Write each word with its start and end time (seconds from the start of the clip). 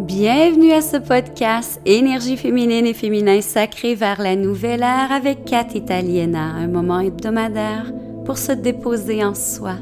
Bienvenue 0.00 0.72
à 0.72 0.82
ce 0.82 0.98
podcast 0.98 1.80
Énergie 1.86 2.36
féminine 2.36 2.84
et 2.84 2.92
féminin 2.92 3.40
sacré 3.40 3.94
vers 3.94 4.20
la 4.20 4.36
nouvelle 4.36 4.82
ère 4.82 5.10
avec 5.10 5.46
Kat 5.46 5.68
Italiena, 5.74 6.44
un 6.44 6.68
moment 6.68 7.00
hebdomadaire 7.00 7.90
pour 8.26 8.36
se 8.36 8.52
déposer 8.52 9.24
en 9.24 9.34
soi 9.34 9.76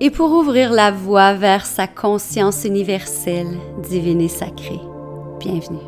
et 0.00 0.10
pour 0.10 0.32
ouvrir 0.32 0.72
la 0.72 0.90
voie 0.90 1.34
vers 1.34 1.66
sa 1.66 1.86
conscience 1.86 2.64
universelle, 2.64 3.56
divine 3.88 4.22
et 4.22 4.28
sacrée. 4.28 4.80
Bienvenue. 5.38 5.78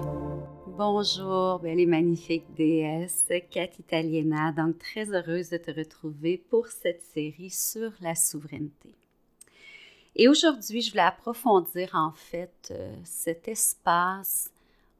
Bonjour, 0.79 1.59
belle 1.59 1.81
et 1.81 1.87
magnifique 1.87 2.55
déesse, 2.57 3.27
Kat 3.51 3.71
Italiena, 3.81 4.53
donc 4.53 4.79
très 4.79 5.12
heureuse 5.12 5.51
de 5.51 5.57
te 5.57 5.73
retrouver 5.73 6.41
pour 6.51 6.69
cette 6.69 7.03
série 7.03 7.51
sur 7.51 7.91
la 8.01 8.15
souveraineté. 8.15 8.95
Et 10.17 10.29
aujourd'hui, 10.29 10.81
je 10.81 10.91
voulais 10.91 11.03
approfondir 11.03 11.91
en 11.95 12.12
fait 12.12 12.68
euh, 12.71 12.95
cet 13.04 13.49
espace 13.49 14.53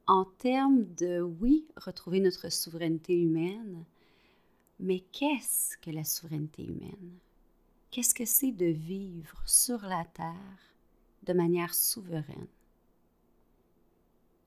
en 0.07 0.25
termes 0.25 0.85
de, 0.95 1.21
oui, 1.21 1.67
retrouver 1.77 2.21
notre 2.21 2.51
souveraineté 2.51 3.15
humaine, 3.15 3.85
mais 4.81 5.01
qu'est-ce 5.13 5.77
que 5.79 5.91
la 5.91 6.05
souveraineté 6.05 6.65
humaine? 6.65 7.19
Qu'est-ce 7.91 8.15
que 8.15 8.25
c'est 8.25 8.51
de 8.51 8.67
vivre 8.67 9.41
sur 9.47 9.81
la 9.83 10.05
Terre 10.05 10.75
de 11.23 11.33
manière 11.33 11.75
souveraine? 11.75 12.49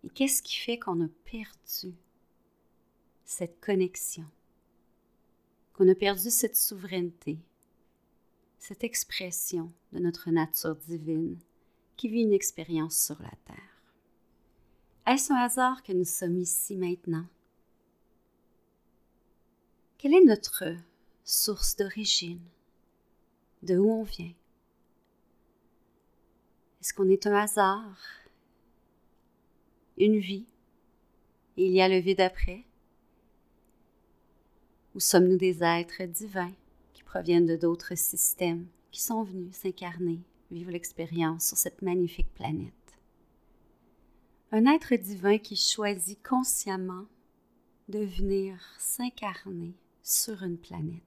Et 0.04 0.10
qu'est-ce 0.10 0.44
qui 0.44 0.58
fait 0.58 0.78
qu'on 0.78 1.02
a 1.04 1.08
perdu 1.24 1.96
cette 3.24 3.60
connexion, 3.62 4.26
qu'on 5.74 5.88
a 5.88 5.96
perdu 5.96 6.30
cette 6.30 6.58
souveraineté, 6.58 7.40
cette 8.68 8.84
expression 8.84 9.72
de 9.94 10.00
notre 10.00 10.30
nature 10.30 10.76
divine 10.76 11.40
qui 11.96 12.10
vit 12.10 12.24
une 12.24 12.34
expérience 12.34 13.00
sur 13.00 13.18
la 13.22 13.32
Terre. 13.46 13.82
Est-ce 15.06 15.32
un 15.32 15.38
hasard 15.38 15.84
que 15.84 15.94
nous 15.94 16.04
sommes 16.04 16.38
ici 16.38 16.76
maintenant? 16.76 17.26
Quelle 19.98 20.16
est 20.16 20.26
notre 20.26 20.66
source 21.24 21.78
d'origine? 21.78 22.42
De 23.64 23.78
où 23.78 23.90
on 23.90 24.04
vient? 24.04 24.34
Est-ce 26.82 26.94
qu'on 26.94 27.08
est 27.08 27.26
un 27.26 27.36
hasard? 27.36 27.98
Une 29.98 30.20
vie? 30.20 30.46
Et 31.56 31.68
il 31.68 31.72
y 31.72 31.82
a 31.82 31.88
le 31.88 32.00
vide 32.00 32.20
après? 32.20 32.66
Ou 34.94 35.00
sommes-nous 35.00 35.38
des 35.38 35.64
êtres 35.64 36.04
divins? 36.04 36.54
Proviennent 37.08 37.46
de 37.46 37.56
d'autres 37.56 37.96
systèmes 37.96 38.68
qui 38.92 39.02
sont 39.02 39.24
venus 39.24 39.56
s'incarner, 39.56 40.20
vivre 40.52 40.72
l'expérience 40.72 41.48
sur 41.48 41.58
cette 41.58 41.82
magnifique 41.82 42.34
planète. 42.34 42.74
Un 44.52 44.66
être 44.66 44.94
divin 44.96 45.38
qui 45.38 45.56
choisit 45.56 46.22
consciemment 46.22 47.06
de 47.88 48.00
venir 48.00 48.60
s'incarner 48.78 49.74
sur 50.04 50.44
une 50.44 50.58
planète. 50.58 51.04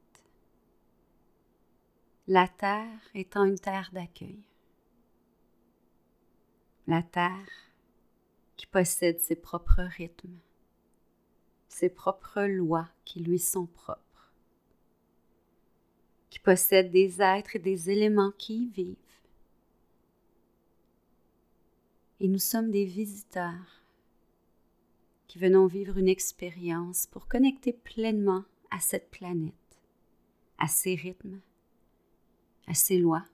La 2.27 2.48
Terre 2.48 3.01
étant 3.15 3.45
une 3.45 3.59
terre 3.59 3.91
d'accueil. 3.93 4.43
La 6.87 7.03
Terre 7.03 7.51
qui 8.56 8.67
possède 8.67 9.21
ses 9.21 9.37
propres 9.37 9.83
rythmes, 9.97 10.39
ses 11.69 11.91
propres 11.91 12.43
lois 12.43 12.89
qui 13.05 13.21
lui 13.21 13.39
sont 13.39 13.67
propres 13.67 14.09
qui 16.31 16.39
possède 16.39 16.91
des 16.91 17.20
êtres 17.20 17.56
et 17.56 17.59
des 17.59 17.91
éléments 17.91 18.33
qui 18.39 18.64
y 18.64 18.69
vivent. 18.69 18.97
Et 22.20 22.28
nous 22.28 22.39
sommes 22.39 22.70
des 22.70 22.84
visiteurs 22.84 23.84
qui 25.27 25.39
venons 25.39 25.67
vivre 25.67 25.98
une 25.98 26.09
expérience 26.09 27.06
pour 27.06 27.28
connecter 27.28 27.72
pleinement 27.72 28.44
à 28.71 28.81
cette 28.81 29.10
planète, 29.10 29.54
à 30.59 30.69
ses 30.69 30.94
rythmes, 30.94 31.41
à 32.66 32.75
ses 32.75 32.99
lois 32.99 33.25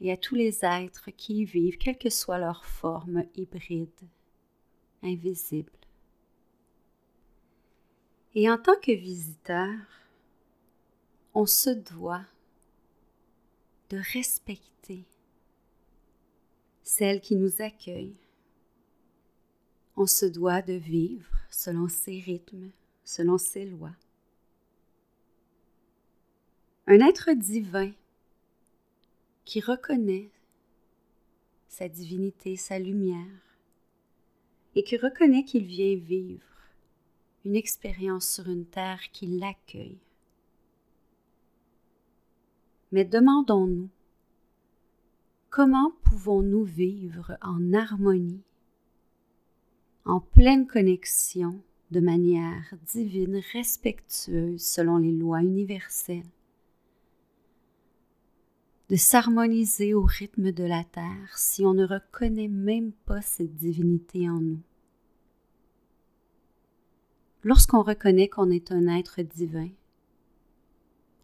et 0.00 0.12
à 0.12 0.16
tous 0.16 0.34
les 0.34 0.64
êtres 0.64 1.10
qui 1.10 1.40
y 1.40 1.44
vivent, 1.44 1.78
quelle 1.78 1.96
que 1.96 2.10
soit 2.10 2.38
leur 2.38 2.64
forme 2.64 3.24
hybride, 3.36 3.88
invisible. 5.02 5.72
Et 8.34 8.50
en 8.50 8.58
tant 8.58 8.78
que 8.80 8.92
visiteur, 8.92 9.76
on 11.34 11.46
se 11.46 11.70
doit 11.70 12.24
de 13.90 14.00
respecter 14.12 15.04
celle 16.84 17.20
qui 17.20 17.34
nous 17.34 17.60
accueille. 17.60 18.14
On 19.96 20.06
se 20.06 20.26
doit 20.26 20.62
de 20.62 20.74
vivre 20.74 21.30
selon 21.50 21.88
ses 21.88 22.20
rythmes, 22.20 22.70
selon 23.04 23.36
ses 23.38 23.64
lois. 23.64 23.94
Un 26.86 27.00
être 27.00 27.32
divin 27.32 27.92
qui 29.44 29.60
reconnaît 29.60 30.30
sa 31.68 31.88
divinité, 31.88 32.56
sa 32.56 32.78
lumière, 32.78 33.42
et 34.76 34.84
qui 34.84 34.96
reconnaît 34.96 35.44
qu'il 35.44 35.64
vient 35.64 35.96
vivre 35.96 36.42
une 37.44 37.56
expérience 37.56 38.28
sur 38.28 38.48
une 38.48 38.66
terre 38.66 39.00
qui 39.12 39.26
l'accueille 39.26 39.98
mais 42.92 43.04
demandons-nous, 43.04 43.88
comment 45.50 45.92
pouvons-nous 46.04 46.64
vivre 46.64 47.36
en 47.42 47.72
harmonie, 47.72 48.42
en 50.04 50.20
pleine 50.20 50.66
connexion, 50.66 51.60
de 51.90 52.00
manière 52.00 52.74
divine, 52.86 53.40
respectueuse 53.52 54.60
selon 54.60 54.96
les 54.96 55.12
lois 55.12 55.42
universelles, 55.42 56.22
de 58.90 58.96
s'harmoniser 58.96 59.94
au 59.94 60.02
rythme 60.02 60.52
de 60.52 60.64
la 60.64 60.84
Terre 60.84 61.38
si 61.38 61.64
on 61.64 61.72
ne 61.72 61.86
reconnaît 61.86 62.48
même 62.48 62.92
pas 63.06 63.22
cette 63.22 63.54
divinité 63.54 64.28
en 64.28 64.40
nous? 64.40 64.60
Lorsqu'on 67.44 67.82
reconnaît 67.82 68.28
qu'on 68.28 68.50
est 68.50 68.72
un 68.72 68.88
être 68.88 69.22
divin, 69.22 69.68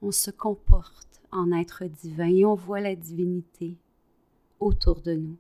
on 0.02 0.12
se 0.12 0.30
comporte 0.30 1.09
en 1.32 1.52
être 1.52 1.84
divin 1.84 2.28
et 2.28 2.44
on 2.44 2.54
voit 2.54 2.80
la 2.80 2.96
divinité 2.96 3.76
autour 4.58 5.00
de 5.00 5.14
nous. 5.14 5.36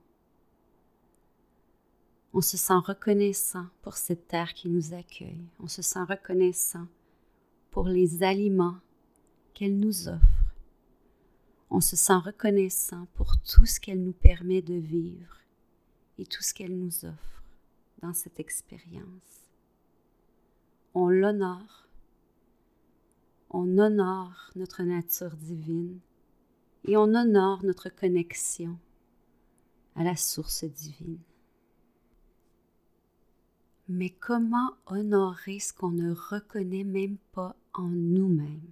On 2.32 2.40
se 2.40 2.56
sent 2.56 2.78
reconnaissant 2.84 3.66
pour 3.82 3.96
cette 3.96 4.28
terre 4.28 4.54
qui 4.54 4.68
nous 4.68 4.94
accueille. 4.94 5.44
On 5.58 5.66
se 5.66 5.82
sent 5.82 6.04
reconnaissant 6.08 6.86
pour 7.70 7.88
les 7.88 8.22
aliments 8.22 8.78
qu'elle 9.52 9.78
nous 9.78 10.08
offre. 10.08 10.54
On 11.70 11.80
se 11.80 11.96
sent 11.96 12.16
reconnaissant 12.24 13.06
pour 13.14 13.40
tout 13.42 13.66
ce 13.66 13.80
qu'elle 13.80 14.02
nous 14.02 14.12
permet 14.12 14.62
de 14.62 14.74
vivre 14.74 15.38
et 16.18 16.26
tout 16.26 16.42
ce 16.42 16.54
qu'elle 16.54 16.76
nous 16.76 17.04
offre 17.04 17.42
dans 18.02 18.12
cette 18.12 18.40
expérience. 18.40 19.48
On 20.94 21.08
l'honore 21.08 21.88
on 23.50 23.78
honore 23.78 24.52
notre 24.54 24.82
nature 24.84 25.36
divine 25.36 25.98
et 26.84 26.96
on 26.96 27.14
honore 27.14 27.64
notre 27.64 27.88
connexion 27.88 28.78
à 29.96 30.04
la 30.04 30.16
source 30.16 30.64
divine. 30.64 31.18
Mais 33.88 34.10
comment 34.10 34.70
honorer 34.86 35.58
ce 35.58 35.72
qu'on 35.72 35.90
ne 35.90 36.12
reconnaît 36.12 36.84
même 36.84 37.16
pas 37.32 37.56
en 37.74 37.88
nous-mêmes? 37.88 38.70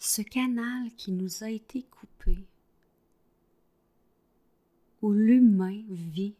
Ce 0.00 0.22
canal 0.22 0.90
qui 0.96 1.12
nous 1.12 1.44
a 1.44 1.50
été 1.50 1.84
coupé, 1.84 2.36
où 5.02 5.12
l'humain 5.12 5.82
vit 5.88 6.34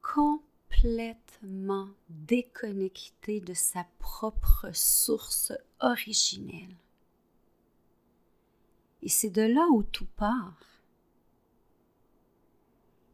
complètement 0.00 0.49
complètement 0.70 1.88
déconnecté 2.08 3.40
de 3.40 3.54
sa 3.54 3.86
propre 3.98 4.70
source 4.72 5.52
originelle. 5.80 6.76
Et 9.02 9.08
c'est 9.08 9.30
de 9.30 9.42
là 9.42 9.66
où 9.72 9.82
tout 9.82 10.08
part. 10.16 10.60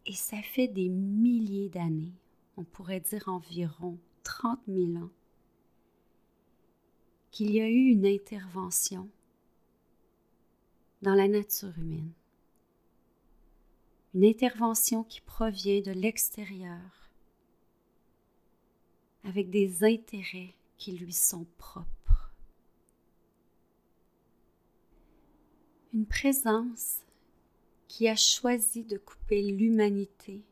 Et 0.06 0.14
ça 0.14 0.40
fait 0.42 0.68
des 0.68 0.88
milliers 0.88 1.68
d'années, 1.68 2.14
on 2.56 2.64
pourrait 2.64 3.00
dire 3.00 3.28
environ 3.28 3.98
30 4.22 4.60
000 4.68 4.96
ans, 4.96 5.10
qu'il 7.30 7.50
y 7.50 7.60
a 7.60 7.68
eu 7.68 7.90
une 7.90 8.06
intervention 8.06 9.08
dans 11.02 11.14
la 11.14 11.28
nature 11.28 11.76
humaine. 11.78 12.12
Une 14.14 14.24
intervention 14.24 15.04
qui 15.04 15.20
provient 15.20 15.80
de 15.82 15.90
l'extérieur 15.90 17.05
avec 19.26 19.50
des 19.50 19.82
intérêts 19.82 20.54
qui 20.78 20.92
lui 20.92 21.12
sont 21.12 21.46
propres. 21.58 22.30
Une 25.92 26.06
présence 26.06 27.00
qui 27.88 28.08
a 28.08 28.14
choisi 28.14 28.84
de 28.84 28.98
couper 28.98 29.42
l'humanité 29.42 30.42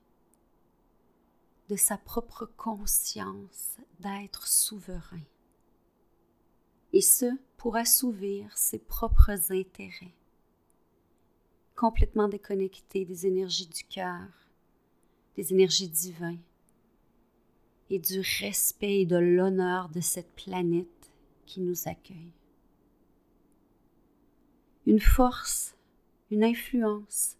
de 1.68 1.76
sa 1.76 1.96
propre 1.96 2.46
conscience 2.56 3.76
d'être 4.00 4.48
souverain. 4.48 5.22
Et 6.92 7.00
ce, 7.00 7.26
pour 7.56 7.76
assouvir 7.76 8.56
ses 8.56 8.78
propres 8.78 9.52
intérêts, 9.52 10.14
complètement 11.76 12.28
déconnectés 12.28 13.04
des 13.04 13.26
énergies 13.26 13.68
du 13.68 13.84
cœur, 13.84 14.28
des 15.36 15.52
énergies 15.52 15.88
divines 15.88 16.42
et 17.90 17.98
du 17.98 18.20
respect 18.40 19.00
et 19.00 19.06
de 19.06 19.16
l'honneur 19.16 19.88
de 19.88 20.00
cette 20.00 20.34
planète 20.34 21.12
qui 21.46 21.60
nous 21.60 21.86
accueille. 21.86 22.32
Une 24.86 25.00
force, 25.00 25.76
une 26.30 26.44
influence 26.44 27.36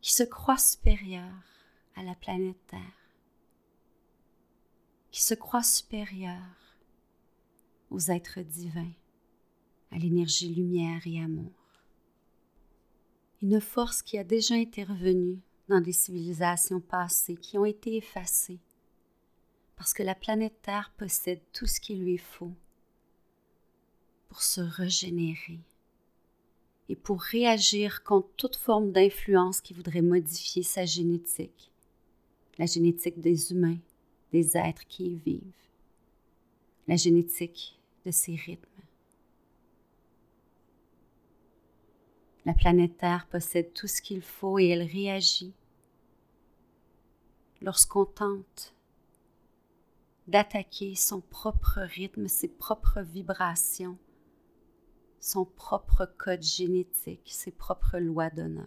qui 0.00 0.12
se 0.12 0.22
croit 0.22 0.58
supérieure 0.58 1.44
à 1.96 2.02
la 2.02 2.14
planète 2.14 2.56
Terre, 2.66 2.80
qui 5.10 5.22
se 5.22 5.34
croit 5.34 5.62
supérieure 5.62 6.76
aux 7.90 8.10
êtres 8.10 8.40
divins, 8.40 8.92
à 9.90 9.98
l'énergie 9.98 10.54
lumière 10.54 11.06
et 11.06 11.20
amour. 11.20 11.52
Une 13.40 13.60
force 13.60 14.02
qui 14.02 14.18
a 14.18 14.24
déjà 14.24 14.54
intervenu 14.54 15.40
dans 15.68 15.80
des 15.80 15.92
civilisations 15.92 16.80
passées 16.80 17.36
qui 17.36 17.56
ont 17.56 17.64
été 17.64 17.96
effacées, 17.96 18.60
parce 19.78 19.94
que 19.94 20.02
la 20.02 20.16
planète 20.16 20.60
Terre 20.60 20.92
possède 20.98 21.40
tout 21.52 21.66
ce 21.66 21.80
qu'il 21.80 22.02
lui 22.02 22.18
faut 22.18 22.52
pour 24.28 24.42
se 24.42 24.60
régénérer 24.60 25.60
et 26.88 26.96
pour 26.96 27.22
réagir 27.22 28.02
contre 28.02 28.28
toute 28.36 28.56
forme 28.56 28.90
d'influence 28.90 29.60
qui 29.60 29.74
voudrait 29.74 30.02
modifier 30.02 30.64
sa 30.64 30.84
génétique, 30.84 31.70
la 32.58 32.66
génétique 32.66 33.20
des 33.20 33.52
humains, 33.52 33.78
des 34.32 34.56
êtres 34.56 34.86
qui 34.88 35.12
y 35.12 35.14
vivent, 35.14 35.42
la 36.88 36.96
génétique 36.96 37.78
de 38.04 38.10
ses 38.10 38.34
rythmes. 38.34 38.66
La 42.44 42.54
planète 42.54 42.96
Terre 42.96 43.28
possède 43.30 43.72
tout 43.74 43.86
ce 43.86 44.02
qu'il 44.02 44.22
faut 44.22 44.58
et 44.58 44.68
elle 44.68 44.82
réagit 44.82 45.52
lorsqu'on 47.60 48.06
tente 48.06 48.74
d'attaquer 50.28 50.94
son 50.94 51.20
propre 51.20 51.80
rythme, 51.80 52.28
ses 52.28 52.48
propres 52.48 53.00
vibrations, 53.00 53.98
son 55.20 55.44
propre 55.44 56.06
code 56.18 56.42
génétique, 56.42 57.30
ses 57.32 57.50
propres 57.50 57.98
lois 57.98 58.30
d'honneur. 58.30 58.66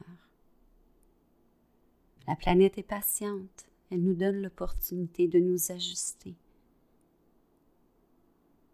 La 2.28 2.36
planète 2.36 2.78
est 2.78 2.84
patiente, 2.84 3.68
elle 3.92 4.02
nous 4.02 4.16
donne 4.16 4.42
l'opportunité 4.42 5.28
de 5.28 5.40
nous 5.40 5.72
ajuster. 5.72 6.36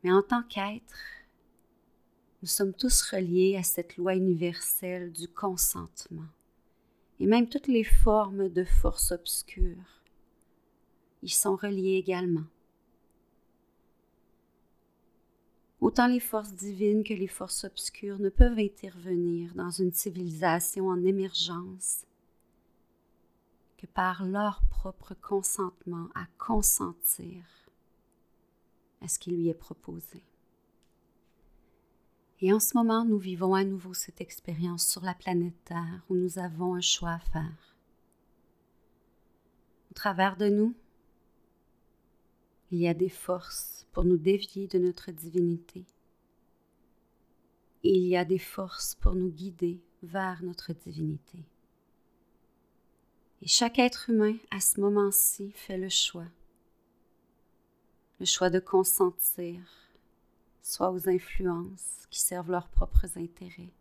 Mais 0.04 0.12
en 0.12 0.22
tant 0.22 0.44
qu'être, 0.44 0.98
nous 2.42 2.48
sommes 2.48 2.74
tous 2.74 3.02
reliés 3.12 3.58
à 3.58 3.64
cette 3.64 3.98
loi 3.98 4.16
universelle 4.16 5.12
du 5.12 5.28
consentement 5.28 6.28
et 7.20 7.26
même 7.26 7.50
toutes 7.50 7.68
les 7.68 7.84
formes 7.84 8.48
de 8.48 8.64
force 8.64 9.12
obscure 9.12 10.04
y 11.24 11.30
sont 11.30 11.56
reliés 11.56 11.96
également. 11.96 12.46
Autant 15.88 16.08
les 16.08 16.20
forces 16.20 16.52
divines 16.52 17.06
que 17.06 17.14
les 17.14 17.30
forces 17.30 17.64
obscures 17.64 18.20
ne 18.20 18.28
peuvent 18.28 18.60
intervenir 18.60 19.56
dans 19.56 19.70
une 19.70 19.94
civilisation 19.94 20.90
en 20.90 21.02
émergence 21.06 22.04
que 23.78 23.86
par 23.86 24.26
leur 24.26 24.62
propre 24.70 25.14
consentement 25.14 26.10
à 26.14 26.26
consentir 26.38 27.42
à 29.00 29.08
ce 29.08 29.18
qui 29.18 29.32
lui 29.32 29.48
est 29.48 29.54
proposé. 29.54 30.22
Et 32.42 32.52
en 32.52 32.60
ce 32.60 32.76
moment, 32.76 33.06
nous 33.06 33.18
vivons 33.18 33.56
à 33.56 33.64
nouveau 33.64 33.94
cette 33.94 34.20
expérience 34.20 34.86
sur 34.86 35.06
la 35.06 35.14
planète 35.14 35.64
Terre 35.64 36.04
où 36.10 36.16
nous 36.16 36.38
avons 36.38 36.76
un 36.76 36.82
choix 36.82 37.12
à 37.12 37.20
faire. 37.20 37.78
Au 39.90 39.94
travers 39.94 40.36
de 40.36 40.50
nous, 40.50 40.76
il 42.72 42.80
y 42.80 42.88
a 42.88 42.94
des 42.94 43.10
forces 43.10 43.86
pour 43.92 44.04
nous 44.04 44.18
dévier 44.18 44.68
de 44.68 44.80
notre 44.80 45.12
divinité. 45.12 45.86
Il 47.84 48.06
y 48.08 48.18
a 48.18 48.26
des 48.26 48.40
forces 48.40 48.96
pour 48.96 49.16
nous 49.16 49.30
guider 49.30 49.80
vers 50.04 50.44
notre 50.44 50.74
divinité. 50.74 51.40
Et 53.42 53.48
chaque 53.48 53.80
être 53.80 54.10
humain, 54.10 54.36
à 54.52 54.60
ce 54.60 54.82
moment-ci, 54.82 55.52
fait 55.52 55.78
le 55.78 55.90
choix. 55.90 56.28
Le 58.20 58.26
choix 58.26 58.50
de 58.50 58.60
consentir, 58.60 59.62
soit 60.62 60.92
aux 60.92 61.08
influences 61.08 62.08
qui 62.10 62.20
servent 62.20 62.52
leurs 62.52 62.68
propres 62.68 63.18
intérêts, 63.18 63.72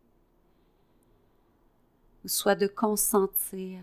soit 2.27 2.55
de 2.55 2.67
consentir 2.67 3.83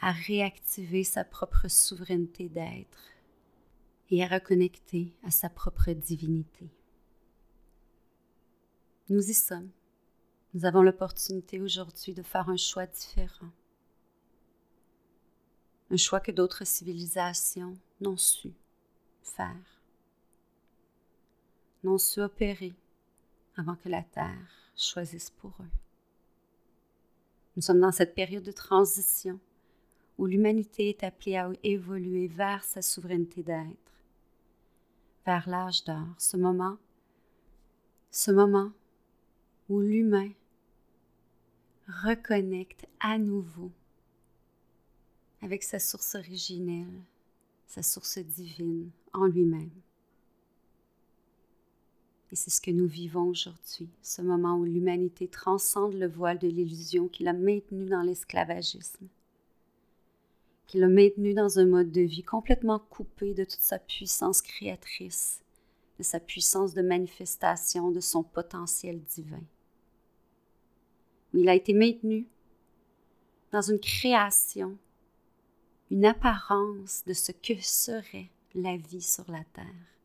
à 0.00 0.12
réactiver 0.12 1.04
sa 1.04 1.24
propre 1.24 1.68
souveraineté 1.68 2.48
d'être 2.48 2.98
et 4.10 4.24
à 4.24 4.28
reconnecter 4.28 5.14
à 5.22 5.30
sa 5.30 5.48
propre 5.48 5.92
divinité. 5.92 6.68
Nous 9.08 9.30
y 9.30 9.34
sommes. 9.34 9.70
Nous 10.54 10.64
avons 10.64 10.82
l'opportunité 10.82 11.60
aujourd'hui 11.60 12.14
de 12.14 12.22
faire 12.22 12.48
un 12.48 12.56
choix 12.56 12.86
différent. 12.86 13.50
Un 15.90 15.96
choix 15.96 16.20
que 16.20 16.32
d'autres 16.32 16.64
civilisations 16.64 17.76
n'ont 18.00 18.16
su 18.16 18.52
faire, 19.22 19.82
n'ont 21.82 21.98
su 21.98 22.20
opérer 22.20 22.74
avant 23.56 23.76
que 23.76 23.88
la 23.88 24.02
Terre 24.02 24.72
choisisse 24.76 25.30
pour 25.30 25.50
eux. 25.60 25.70
Nous 27.56 27.62
sommes 27.62 27.80
dans 27.80 27.92
cette 27.92 28.14
période 28.14 28.44
de 28.44 28.52
transition 28.52 29.38
où 30.20 30.26
l'humanité 30.26 30.90
est 30.90 31.02
appelée 31.02 31.36
à 31.36 31.50
évoluer 31.62 32.28
vers 32.28 32.62
sa 32.62 32.82
souveraineté 32.82 33.42
d'être, 33.42 34.02
vers 35.24 35.48
l'âge 35.48 35.82
d'or, 35.84 36.06
ce 36.18 36.36
moment, 36.36 36.76
ce 38.10 38.30
moment 38.30 38.70
où 39.70 39.80
l'humain 39.80 40.28
reconnecte 42.04 42.86
à 43.00 43.16
nouveau 43.16 43.72
avec 45.40 45.62
sa 45.62 45.78
source 45.78 46.14
originelle, 46.14 47.00
sa 47.66 47.82
source 47.82 48.18
divine 48.18 48.90
en 49.14 49.24
lui-même. 49.24 49.70
Et 52.30 52.36
c'est 52.36 52.50
ce 52.50 52.60
que 52.60 52.70
nous 52.70 52.86
vivons 52.86 53.24
aujourd'hui, 53.24 53.88
ce 54.02 54.20
moment 54.20 54.56
où 54.58 54.64
l'humanité 54.64 55.28
transcende 55.28 55.94
le 55.94 56.08
voile 56.08 56.38
de 56.38 56.48
l'illusion 56.48 57.08
qui 57.08 57.22
l'a 57.22 57.32
maintenue 57.32 57.88
dans 57.88 58.02
l'esclavagisme 58.02 59.08
qui 60.70 60.78
l'a 60.78 60.86
maintenu 60.86 61.34
dans 61.34 61.58
un 61.58 61.66
mode 61.66 61.90
de 61.90 62.02
vie 62.02 62.22
complètement 62.22 62.78
coupé 62.78 63.34
de 63.34 63.42
toute 63.42 63.60
sa 63.60 63.80
puissance 63.80 64.40
créatrice, 64.40 65.42
de 65.98 66.04
sa 66.04 66.20
puissance 66.20 66.74
de 66.74 66.82
manifestation, 66.82 67.90
de 67.90 67.98
son 67.98 68.22
potentiel 68.22 69.02
divin. 69.02 69.42
il 71.34 71.48
a 71.48 71.56
été 71.56 71.74
maintenu 71.74 72.28
dans 73.50 73.62
une 73.62 73.80
création, 73.80 74.78
une 75.90 76.04
apparence 76.04 77.02
de 77.04 77.14
ce 77.14 77.32
que 77.32 77.60
serait 77.60 78.30
la 78.54 78.76
vie 78.76 79.02
sur 79.02 79.28
la 79.28 79.42
terre, 79.52 79.96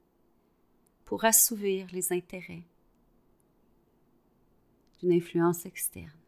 pour 1.06 1.26
assouvir 1.26 1.86
les 1.92 2.12
intérêts 2.12 2.66
d'une 5.00 5.12
influence 5.12 5.68
externe. 5.68 6.25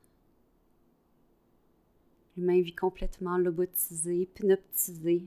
L'humain 2.38 2.62
vit 2.62 2.76
complètement 2.76 3.38
lobotisé, 3.38 4.22
hypnotisé 4.22 5.24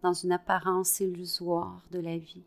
dans 0.00 0.12
une 0.12 0.32
apparence 0.32 1.00
illusoire 1.00 1.84
de 1.90 1.98
la 1.98 2.16
vie. 2.16 2.44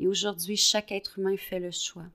Et 0.00 0.08
aujourd'hui, 0.08 0.56
chaque 0.56 0.90
être 0.90 1.18
humain 1.18 1.36
fait 1.36 1.60
le 1.60 1.70
choix. 1.70 2.08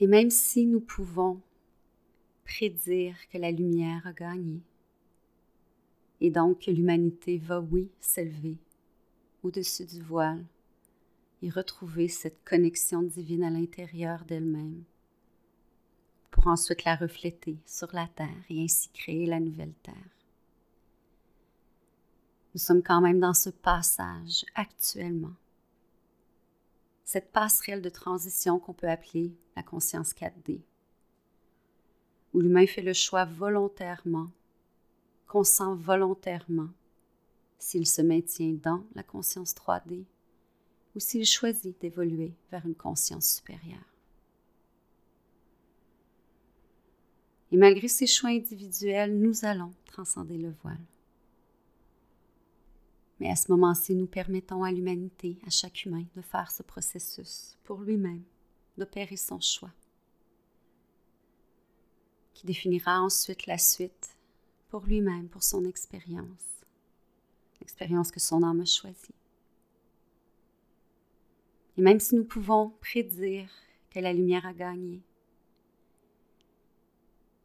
Et 0.00 0.06
même 0.06 0.30
si 0.30 0.66
nous 0.66 0.80
pouvons 0.80 1.40
prédire 2.44 3.16
que 3.32 3.38
la 3.38 3.50
lumière 3.50 4.06
a 4.06 4.12
gagné, 4.12 4.60
et 6.20 6.30
donc 6.30 6.66
que 6.66 6.70
l'humanité 6.70 7.38
va, 7.38 7.60
oui, 7.60 7.88
s'élever 8.00 8.58
au-dessus 9.42 9.84
du 9.86 10.02
voile 10.02 10.44
et 11.42 11.50
retrouver 11.50 12.08
cette 12.08 12.42
connexion 12.44 13.02
divine 13.02 13.44
à 13.44 13.50
l'intérieur 13.50 14.24
d'elle-même, 14.24 14.84
pour 16.34 16.48
ensuite 16.48 16.84
la 16.84 16.96
refléter 16.96 17.56
sur 17.64 17.94
la 17.94 18.08
Terre 18.08 18.44
et 18.50 18.64
ainsi 18.64 18.88
créer 18.88 19.24
la 19.24 19.38
nouvelle 19.38 19.72
Terre. 19.84 19.94
Nous 22.52 22.60
sommes 22.60 22.82
quand 22.82 23.00
même 23.00 23.20
dans 23.20 23.34
ce 23.34 23.50
passage 23.50 24.44
actuellement. 24.56 25.36
cette 27.04 27.30
passerelle 27.30 27.82
de 27.82 27.88
transition 27.88 28.58
qu'on 28.58 28.72
peut 28.72 28.88
appeler 28.88 29.32
la 29.54 29.62
conscience 29.62 30.12
4D, 30.12 30.62
où 32.32 32.40
l'humain 32.40 32.66
fait 32.66 32.82
le 32.82 32.94
choix 32.94 33.24
volontairement, 33.24 34.30
consent 35.28 35.76
volontairement, 35.76 36.70
s'il 37.58 37.86
se 37.86 38.02
maintient 38.02 38.54
dans 38.54 38.84
la 38.96 39.04
conscience 39.04 39.54
3D 39.54 40.04
ou 40.96 40.98
s'il 40.98 41.26
choisit 41.26 41.80
d'évoluer 41.80 42.34
vers 42.50 42.66
une 42.66 42.74
conscience 42.74 43.36
supérieure. 43.36 43.93
Et 47.54 47.56
malgré 47.56 47.86
ces 47.86 48.08
choix 48.08 48.30
individuels, 48.30 49.16
nous 49.16 49.44
allons 49.44 49.72
transcender 49.86 50.38
le 50.38 50.50
voile. 50.64 50.84
Mais 53.20 53.30
à 53.30 53.36
ce 53.36 53.52
moment-ci, 53.52 53.94
nous 53.94 54.08
permettons 54.08 54.64
à 54.64 54.72
l'humanité, 54.72 55.38
à 55.46 55.50
chaque 55.50 55.84
humain, 55.84 56.04
de 56.16 56.20
faire 56.20 56.50
ce 56.50 56.64
processus 56.64 57.56
pour 57.62 57.78
lui-même, 57.78 58.24
d'opérer 58.76 59.16
son 59.16 59.38
choix, 59.38 59.70
qui 62.32 62.44
définira 62.44 63.00
ensuite 63.00 63.46
la 63.46 63.58
suite 63.58 64.16
pour 64.68 64.84
lui-même, 64.84 65.28
pour 65.28 65.44
son 65.44 65.64
expérience, 65.64 66.64
l'expérience 67.60 68.10
que 68.10 68.18
son 68.18 68.42
âme 68.42 68.62
a 68.62 68.64
choisie. 68.64 69.14
Et 71.76 71.82
même 71.82 72.00
si 72.00 72.16
nous 72.16 72.24
pouvons 72.24 72.70
prédire 72.80 73.48
que 73.90 74.00
la 74.00 74.12
lumière 74.12 74.44
a 74.44 74.52
gagné, 74.52 75.04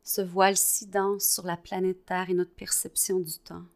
ce 0.09 0.21
voile 0.21 0.57
si 0.57 0.87
dense 0.87 1.23
sur 1.23 1.45
la 1.45 1.55
planète 1.55 2.03
Terre 2.03 2.31
et 2.31 2.33
notre 2.33 2.55
perception 2.55 3.19
du 3.19 3.37
temps 3.37 3.67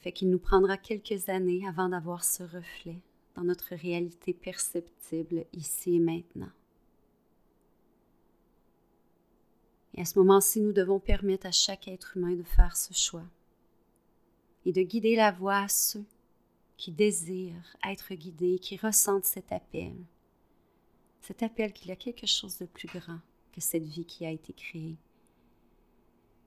fait 0.00 0.12
qu'il 0.12 0.28
nous 0.28 0.38
prendra 0.38 0.76
quelques 0.76 1.30
années 1.30 1.66
avant 1.66 1.88
d'avoir 1.88 2.22
ce 2.22 2.42
reflet 2.42 3.00
dans 3.34 3.44
notre 3.44 3.74
réalité 3.74 4.34
perceptible 4.34 5.46
ici 5.54 5.94
et 5.94 6.00
maintenant. 6.00 6.52
Et 9.94 10.02
à 10.02 10.04
ce 10.04 10.18
moment-ci, 10.18 10.60
nous 10.60 10.74
devons 10.74 11.00
permettre 11.00 11.46
à 11.46 11.52
chaque 11.52 11.88
être 11.88 12.18
humain 12.18 12.34
de 12.34 12.42
faire 12.42 12.76
ce 12.76 12.92
choix 12.92 13.24
et 14.66 14.72
de 14.72 14.82
guider 14.82 15.16
la 15.16 15.32
voie 15.32 15.60
à 15.60 15.68
ceux 15.68 16.04
qui 16.76 16.92
désirent 16.92 17.74
être 17.88 18.12
guidés, 18.12 18.58
qui 18.58 18.76
ressentent 18.76 19.24
cet 19.24 19.50
appel 19.50 19.94
cet 21.22 21.42
appel 21.42 21.72
qu'il 21.72 21.88
y 21.88 21.92
a 21.92 21.96
quelque 21.96 22.26
chose 22.26 22.58
de 22.58 22.66
plus 22.66 22.88
grand 22.88 23.20
que 23.52 23.60
cette 23.60 23.84
vie 23.84 24.04
qui 24.04 24.26
a 24.26 24.30
été 24.30 24.52
créée. 24.52 24.98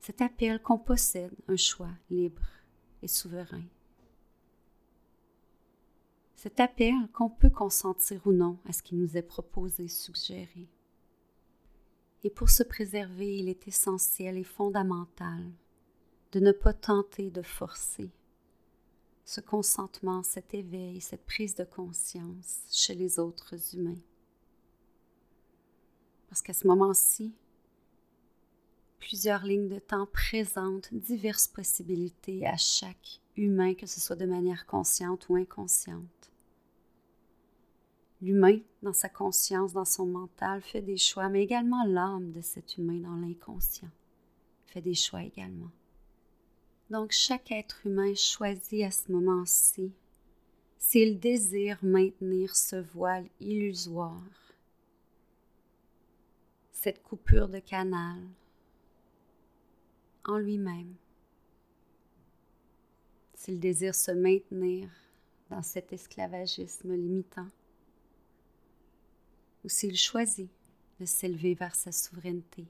Cet 0.01 0.21
appel 0.21 0.61
qu'on 0.61 0.77
possède 0.77 1.33
un 1.47 1.55
choix 1.55 1.91
libre 2.09 2.45
et 3.01 3.07
souverain. 3.07 3.63
Cet 6.35 6.59
appel 6.59 6.93
qu'on 7.13 7.29
peut 7.29 7.49
consentir 7.49 8.21
ou 8.27 8.31
non 8.31 8.59
à 8.65 8.73
ce 8.73 8.83
qui 8.83 8.95
nous 8.95 9.17
est 9.17 9.23
proposé, 9.23 9.87
suggéré. 9.87 10.67
Et 12.23 12.29
pour 12.29 12.49
se 12.49 12.63
préserver, 12.63 13.37
il 13.37 13.49
est 13.49 13.67
essentiel 13.67 14.37
et 14.37 14.43
fondamental 14.43 15.43
de 16.33 16.39
ne 16.39 16.51
pas 16.51 16.73
tenter 16.73 17.31
de 17.31 17.41
forcer 17.41 18.11
ce 19.23 19.41
consentement, 19.41 20.21
cet 20.21 20.53
éveil, 20.53 21.01
cette 21.01 21.25
prise 21.25 21.55
de 21.55 21.63
conscience 21.63 22.59
chez 22.71 22.93
les 22.93 23.17
autres 23.17 23.55
humains. 23.75 24.01
Parce 26.35 26.41
qu'à 26.41 26.51
ce 26.51 26.67
moment-ci, 26.67 27.33
plusieurs 28.99 29.45
lignes 29.45 29.69
de 29.69 29.79
temps 29.79 30.05
présentent 30.05 30.93
diverses 30.93 31.47
possibilités 31.47 32.45
à 32.45 32.57
chaque 32.57 33.21
humain, 33.37 33.73
que 33.73 33.85
ce 33.85 34.01
soit 34.01 34.17
de 34.17 34.25
manière 34.25 34.65
consciente 34.65 35.29
ou 35.29 35.37
inconsciente. 35.37 36.31
L'humain, 38.21 38.59
dans 38.83 38.91
sa 38.91 39.07
conscience, 39.07 39.71
dans 39.71 39.85
son 39.85 40.07
mental, 40.07 40.61
fait 40.61 40.81
des 40.81 40.97
choix, 40.97 41.29
mais 41.29 41.41
également 41.41 41.85
l'âme 41.85 42.33
de 42.33 42.41
cet 42.41 42.77
humain 42.77 42.99
dans 42.99 43.15
l'inconscient 43.15 43.91
fait 44.65 44.81
des 44.81 44.93
choix 44.93 45.23
également. 45.23 45.71
Donc 46.89 47.13
chaque 47.13 47.49
être 47.53 47.79
humain 47.85 48.13
choisit 48.13 48.83
à 48.83 48.91
ce 48.91 49.09
moment-ci 49.09 49.93
s'il 50.79 51.17
désire 51.17 51.79
maintenir 51.81 52.57
ce 52.57 52.75
voile 52.75 53.29
illusoire 53.39 54.44
cette 56.85 57.01
coupure 57.01 57.49
de 57.49 57.57
canal 57.57 58.21
en 60.23 60.37
lui-même, 60.37 60.93
s'il 63.33 63.59
désire 63.59 63.95
se 63.95 64.11
maintenir 64.11 64.87
dans 65.49 65.63
cet 65.63 65.93
esclavagisme 65.93 66.93
limitant, 66.93 67.47
ou 69.63 69.67
s'il 69.67 69.97
choisit 69.97 70.51
de 70.99 71.05
s'élever 71.05 71.55
vers 71.55 71.73
sa 71.73 71.91
souveraineté 71.91 72.67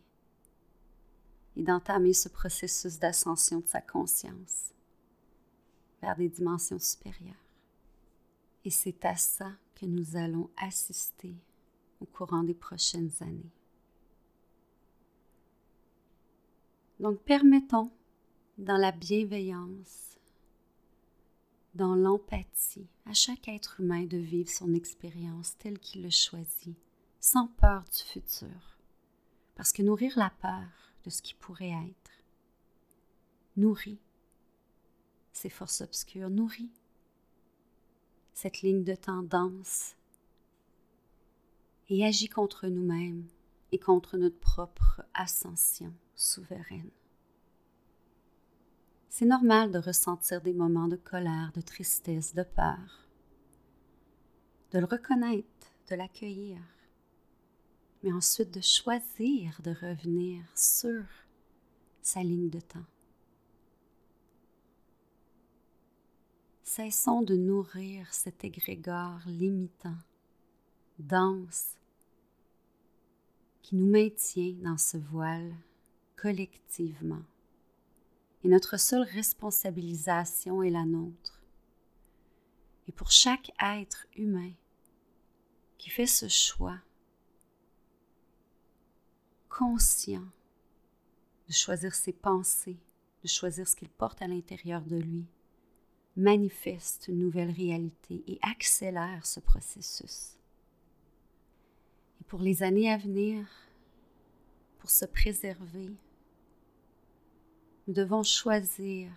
et 1.57 1.63
d'entamer 1.63 2.13
ce 2.13 2.29
processus 2.29 2.97
d'ascension 2.99 3.59
de 3.59 3.67
sa 3.67 3.81
conscience 3.81 4.71
vers 6.01 6.15
des 6.15 6.29
dimensions 6.29 6.79
supérieures. 6.79 7.35
Et 8.63 8.71
c'est 8.71 9.03
à 9.03 9.17
ça 9.17 9.51
que 9.75 9.85
nous 9.85 10.15
allons 10.15 10.49
assister 10.55 11.35
au 11.99 12.05
courant 12.05 12.43
des 12.43 12.53
prochaines 12.53 13.11
années. 13.19 13.51
Donc 16.99 17.19
permettons 17.23 17.91
dans 18.57 18.77
la 18.77 18.91
bienveillance, 18.91 20.17
dans 21.73 21.95
l'empathie, 21.95 22.87
à 23.05 23.13
chaque 23.13 23.47
être 23.49 23.81
humain 23.81 24.05
de 24.05 24.17
vivre 24.17 24.49
son 24.49 24.73
expérience 24.73 25.57
telle 25.57 25.79
qu'il 25.79 26.03
le 26.03 26.09
choisit, 26.09 26.77
sans 27.19 27.47
peur 27.47 27.83
du 27.83 27.99
futur. 27.99 28.79
Parce 29.55 29.73
que 29.73 29.81
nourrir 29.81 30.13
la 30.17 30.29
peur 30.41 30.93
de 31.03 31.09
ce 31.09 31.21
qui 31.21 31.33
pourrait 31.33 31.69
être 31.89 32.11
nourrit 33.57 33.99
ces 35.33 35.49
forces 35.49 35.81
obscures, 35.81 36.29
nourrit 36.29 36.71
cette 38.33 38.61
ligne 38.61 38.83
de 38.83 38.95
tendance 38.95 39.95
et 41.89 42.05
agit 42.05 42.29
contre 42.29 42.67
nous-mêmes 42.67 43.27
contre 43.79 44.17
notre 44.17 44.39
propre 44.39 45.03
ascension 45.13 45.93
souveraine. 46.15 46.91
C'est 49.09 49.25
normal 49.25 49.71
de 49.71 49.79
ressentir 49.79 50.41
des 50.41 50.53
moments 50.53 50.87
de 50.87 50.97
colère, 50.97 51.51
de 51.53 51.61
tristesse, 51.61 52.35
de 52.35 52.43
peur, 52.43 53.07
de 54.71 54.79
le 54.79 54.85
reconnaître, 54.85 55.47
de 55.89 55.95
l'accueillir, 55.95 56.59
mais 58.03 58.11
ensuite 58.11 58.53
de 58.53 58.61
choisir 58.61 59.59
de 59.63 59.71
revenir 59.71 60.43
sur 60.53 61.03
sa 62.01 62.21
ligne 62.21 62.49
de 62.49 62.59
temps. 62.59 62.85
Cessons 66.63 67.21
de 67.21 67.35
nourrir 67.35 68.13
cet 68.13 68.43
égrégore 68.43 69.21
limitant, 69.27 69.95
dense, 70.99 71.77
qui 73.65 73.75
nous 73.75 73.89
maintient 73.89 74.53
dans 74.61 74.77
ce 74.77 74.95
voile 74.95 75.51
collectivement. 76.15 77.23
Et 78.43 78.47
notre 78.47 78.79
seule 78.79 79.01
responsabilisation 79.01 80.61
est 80.61 80.69
la 80.69 80.85
nôtre. 80.85 81.41
Et 82.87 82.91
pour 82.91 83.09
chaque 83.09 83.51
être 83.59 84.05
humain 84.15 84.51
qui 85.79 85.89
fait 85.89 86.05
ce 86.05 86.27
choix 86.27 86.77
conscient 89.49 90.27
de 91.47 91.53
choisir 91.53 91.95
ses 91.95 92.13
pensées, 92.13 92.77
de 93.23 93.27
choisir 93.27 93.67
ce 93.67 93.75
qu'il 93.75 93.89
porte 93.89 94.21
à 94.21 94.27
l'intérieur 94.27 94.83
de 94.83 94.97
lui, 94.97 95.25
manifeste 96.15 97.07
une 97.07 97.17
nouvelle 97.17 97.49
réalité 97.49 98.23
et 98.27 98.37
accélère 98.43 99.25
ce 99.25 99.39
processus. 99.39 100.34
Pour 102.27 102.39
les 102.39 102.63
années 102.63 102.91
à 102.91 102.97
venir, 102.97 103.47
pour 104.79 104.89
se 104.89 105.05
préserver, 105.05 105.91
nous 107.87 107.93
devons 107.93 108.23
choisir 108.23 109.11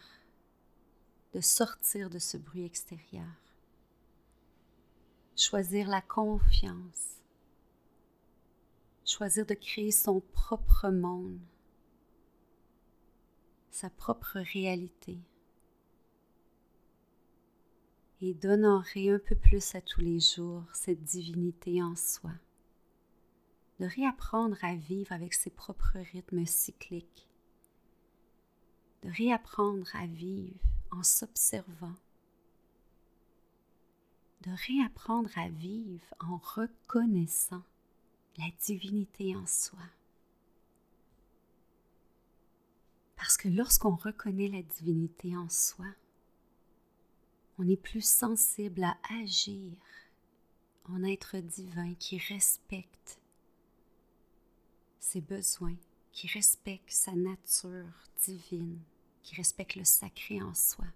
de 1.33 1.41
sortir 1.41 2.11
de 2.11 2.19
ce 2.19 2.37
bruit 2.37 2.65
extérieur, 2.65 3.27
choisir 5.37 5.89
la 5.89 6.03
confiance, 6.03 7.23
choisir 9.05 9.47
de 9.47 9.55
créer 9.55 9.91
son 9.91 10.21
propre 10.21 10.91
monde, 10.91 11.41
sa 13.71 13.89
propre 13.91 14.39
réalité. 14.53 15.19
Et 18.21 18.35
d'honorer 18.35 19.11
un 19.11 19.21
peu 19.21 19.37
plus 19.37 19.77
à 19.77 19.81
tous 19.81 20.01
les 20.01 20.19
jours 20.19 20.65
cette 20.73 21.05
divinité 21.05 21.81
en 21.81 21.95
soi, 21.95 22.33
de 23.81 23.87
réapprendre 23.87 24.57
à 24.63 24.75
vivre 24.75 25.13
avec 25.13 25.35
ses 25.35 25.51
propres 25.51 25.99
rythmes 26.13 26.47
cycliques 26.47 27.29
de 29.03 29.11
réapprendre 29.11 29.89
à 29.95 30.07
vivre 30.07 30.59
en 30.91 31.03
s'observant, 31.03 31.95
de 34.43 34.51
réapprendre 34.67 35.31
à 35.37 35.49
vivre 35.49 36.07
en 36.21 36.39
reconnaissant 36.39 37.63
la 38.39 38.47
divinité 38.65 39.37
en 39.37 39.47
soi. 39.47 39.79
Parce 43.17 43.37
que 43.37 43.49
lorsqu'on 43.49 43.97
reconnaît 43.97 44.49
la 44.49 44.63
divinité 44.63 45.37
en 45.37 45.49
soi, 45.49 45.87
on 47.59 47.69
est 47.69 47.77
plus 47.77 48.05
sensible 48.05 48.85
à 48.85 48.97
agir 49.23 49.73
en 50.85 51.03
être 51.03 51.39
divin 51.39 51.95
qui 51.95 52.19
respecte 52.19 53.19
ses 55.01 55.21
besoins, 55.21 55.77
qui 56.13 56.27
respecte 56.29 56.91
sa 56.91 57.13
nature 57.13 58.05
divine, 58.25 58.81
qui 59.23 59.37
respecte 59.37 59.77
le 59.77 59.85
sacré 59.85 60.43
en 60.43 60.55
soi 60.55 60.87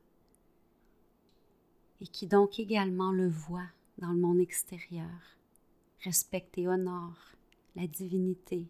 et 2.03 2.07
qui 2.09 2.27
donc 2.27 2.59
également 2.59 3.13
le 3.13 3.29
voit 3.29 3.69
dans 3.99 4.11
le 4.11 4.19
monde 4.19 4.41
extérieur, 4.41 5.39
respecte 6.01 6.59
et 6.59 6.67
honore 6.67 7.17
la 7.77 7.87
divinité 7.87 8.69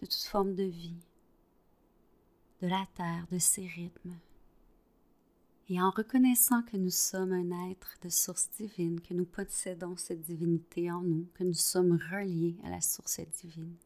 de 0.00 0.06
toute 0.06 0.24
forme 0.24 0.56
de 0.56 0.64
vie, 0.64 0.98
de 2.62 2.66
la 2.66 2.84
terre, 2.96 3.28
de 3.30 3.38
ses 3.38 3.64
rythmes. 3.64 4.18
Et 5.68 5.80
en 5.80 5.90
reconnaissant 5.90 6.62
que 6.62 6.76
nous 6.76 6.90
sommes 6.90 7.32
un 7.32 7.70
être 7.70 7.96
de 8.02 8.08
source 8.08 8.50
divine, 8.58 9.00
que 9.00 9.14
nous 9.14 9.24
possédons 9.24 9.96
cette 9.96 10.22
divinité 10.22 10.90
en 10.90 11.02
nous, 11.02 11.28
que 11.34 11.44
nous 11.44 11.54
sommes 11.54 11.96
reliés 12.10 12.56
à 12.64 12.70
la 12.70 12.80
source 12.80 13.20
divine, 13.40 13.76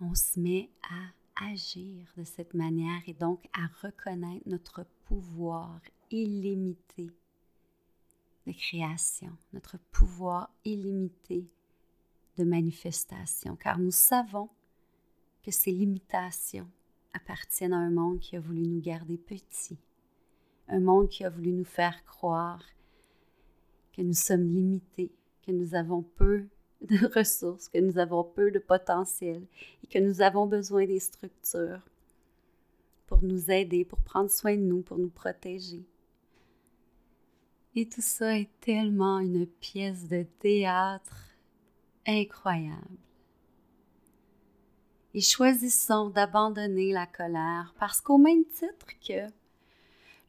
on 0.00 0.14
se 0.14 0.38
met 0.38 0.70
à 0.82 1.44
agir 1.50 2.06
de 2.16 2.24
cette 2.24 2.54
manière 2.54 3.02
et 3.06 3.14
donc 3.14 3.48
à 3.52 3.66
reconnaître 3.86 4.48
notre 4.48 4.86
pouvoir 5.06 5.80
illimité 6.10 7.10
de 8.46 8.52
création, 8.52 9.36
notre 9.52 9.78
pouvoir 9.90 10.50
illimité 10.64 11.48
de 12.36 12.44
manifestation, 12.44 13.56
car 13.56 13.78
nous 13.78 13.90
savons 13.90 14.48
que 15.42 15.50
ces 15.50 15.72
limitations 15.72 16.70
appartiennent 17.12 17.72
à 17.72 17.78
un 17.78 17.90
monde 17.90 18.18
qui 18.18 18.36
a 18.36 18.40
voulu 18.40 18.62
nous 18.62 18.80
garder 18.80 19.16
petits, 19.16 19.78
un 20.68 20.80
monde 20.80 21.08
qui 21.08 21.24
a 21.24 21.30
voulu 21.30 21.52
nous 21.52 21.64
faire 21.64 22.04
croire 22.04 22.62
que 23.92 24.02
nous 24.02 24.14
sommes 24.14 24.52
limités, 24.52 25.14
que 25.42 25.52
nous 25.52 25.74
avons 25.74 26.02
peu 26.02 26.48
de 26.82 27.06
ressources, 27.14 27.68
que 27.68 27.78
nous 27.78 27.98
avons 27.98 28.24
peu 28.24 28.50
de 28.50 28.58
potentiel 28.58 29.42
et 29.82 29.86
que 29.86 29.98
nous 29.98 30.20
avons 30.20 30.46
besoin 30.46 30.86
des 30.86 31.00
structures 31.00 31.80
pour 33.06 33.22
nous 33.22 33.50
aider, 33.50 33.84
pour 33.84 34.00
prendre 34.00 34.30
soin 34.30 34.56
de 34.56 34.62
nous, 34.62 34.82
pour 34.82 34.98
nous 34.98 35.10
protéger. 35.10 35.84
Et 37.76 37.88
tout 37.88 38.02
ça 38.02 38.38
est 38.38 38.50
tellement 38.60 39.18
une 39.18 39.46
pièce 39.46 40.06
de 40.08 40.24
théâtre 40.38 41.34
incroyable. 42.06 42.98
Et 45.12 45.20
choisissons 45.20 46.10
d'abandonner 46.10 46.92
la 46.92 47.06
colère 47.06 47.74
parce 47.78 48.00
qu'au 48.00 48.18
même 48.18 48.44
titre 48.46 48.86
que 49.06 49.30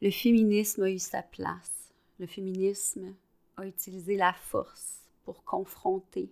le 0.00 0.10
féminisme 0.10 0.84
a 0.84 0.90
eu 0.90 0.98
sa 0.98 1.22
place, 1.22 1.92
le 2.18 2.26
féminisme 2.26 3.14
a 3.56 3.66
utilisé 3.66 4.16
la 4.16 4.32
force 4.32 5.05
pour 5.26 5.44
confronter 5.44 6.30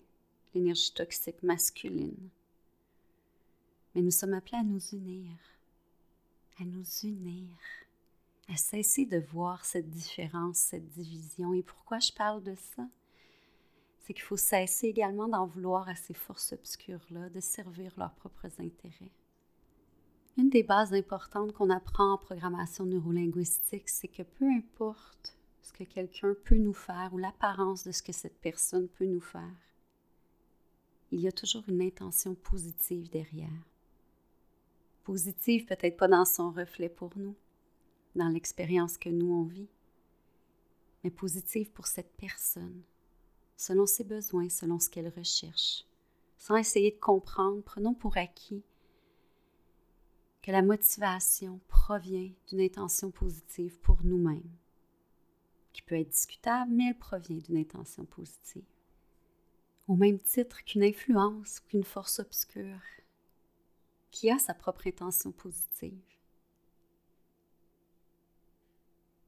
l'énergie 0.55 0.95
toxique 0.95 1.43
masculine. 1.43 2.31
Mais 3.95 4.01
nous 4.01 4.11
sommes 4.11 4.33
appelés 4.33 4.59
à 4.59 4.63
nous 4.63 4.81
unir, 4.95 5.37
à 6.59 6.65
nous 6.65 6.87
unir 7.03 7.49
à 8.49 8.57
cesser 8.57 9.07
de 9.07 9.19
voir 9.19 9.65
cette 9.65 9.89
différence, 9.91 10.59
cette 10.59 10.89
division. 10.91 11.55
Et 11.55 11.63
pourquoi 11.63 11.99
je 11.99 12.13
parle 12.13 12.43
de 12.43 12.55
ça? 12.55 12.87
C'est 14.01 14.13
qu'il 14.13 14.23
faut 14.23 14.37
cesser 14.37 14.89
également 14.89 15.29
d'en 15.29 15.47
vouloir 15.47 15.89
à 15.89 15.95
ces 15.95 16.15
forces 16.15 16.53
obscures-là, 16.53 17.31
de 17.31 17.41
servir 17.41 17.93
leurs 17.97 18.13
propres 18.13 18.51
intérêts. 18.61 19.13
Une 20.37 20.51
des 20.51 20.63
bases 20.63 20.93
importantes 20.93 21.53
qu'on 21.53 21.71
apprend 21.71 22.13
en 22.13 22.19
programmation 22.19 22.85
neurolinguistique, 22.85 23.89
c'est 23.89 24.09
que 24.09 24.23
peu 24.23 24.47
importe 24.47 25.34
ce 25.65 25.73
que 25.73 25.85
quelqu'un 25.85 26.35
peut 26.45 26.59
nous 26.59 26.75
faire 26.75 27.15
ou 27.15 27.19
l'apparence 27.19 27.85
de 27.85 27.91
ce 27.91 28.03
que 28.03 28.13
cette 28.13 28.39
personne 28.39 28.87
peut 28.87 29.07
nous 29.07 29.21
faire, 29.21 29.57
il 31.11 31.21
y 31.21 31.27
a 31.27 31.33
toujours 31.33 31.65
une 31.69 31.81
intention 31.81 32.35
positive 32.35 33.09
derrière. 33.09 33.49
Positive 35.05 35.65
peut-être 35.65 35.97
pas 35.97 36.09
dans 36.09 36.27
son 36.27 36.51
reflet 36.51 36.91
pour 36.91 37.17
nous, 37.17 37.35
dans 38.15 38.29
l'expérience 38.29 38.99
que 38.99 39.09
nous 39.09 39.33
on 39.33 39.45
vit, 39.45 39.71
mais 41.03 41.11
positive 41.11 41.71
pour 41.71 41.87
cette 41.87 42.15
personne, 42.19 42.83
selon 43.57 43.87
ses 43.87 44.05
besoins, 44.05 44.51
selon 44.51 44.79
ce 44.79 44.91
qu'elle 44.91 45.13
recherche. 45.17 45.87
Sans 46.37 46.57
essayer 46.57 46.91
de 46.91 47.01
comprendre, 47.01 47.63
prenons 47.63 47.95
pour 47.95 48.19
acquis 48.19 48.63
que 50.43 50.51
la 50.51 50.61
motivation 50.61 51.59
provient 51.69 52.31
d'une 52.49 52.61
intention 52.61 53.11
positive 53.11 53.79
pour 53.81 54.05
nous-mêmes, 54.05 54.59
qui 55.75 55.83
peut 55.83 55.99
être 55.99 56.09
discutable, 56.09 56.71
mais 56.71 56.89
elle 56.89 56.99
provient 56.99 57.37
d'une 57.37 57.59
intention 57.59 58.07
positive. 58.07 58.65
Au 59.89 59.97
même 59.97 60.21
titre 60.21 60.65
qu'une 60.65 60.85
influence 60.85 61.59
ou 61.59 61.69
qu'une 61.69 61.85
force 61.85 62.21
obscure 62.21 62.81
qui 64.11 64.31
a 64.31 64.39
sa 64.39 64.55
propre 64.55 64.87
intention 64.87 65.33
positive. 65.33 66.01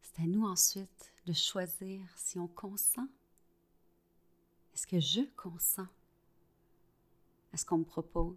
C'est 0.01 0.23
à 0.23 0.27
nous 0.27 0.47
ensuite 0.47 1.13
de 1.27 1.33
choisir 1.33 2.01
si 2.15 2.39
on 2.39 2.47
consent. 2.47 3.09
Est-ce 4.73 4.87
que 4.87 5.01
je 5.01 5.23
consens 5.37 5.89
à 7.53 7.57
ce 7.57 7.67
qu'on 7.67 7.79
me 7.79 7.85
propose? 7.85 8.37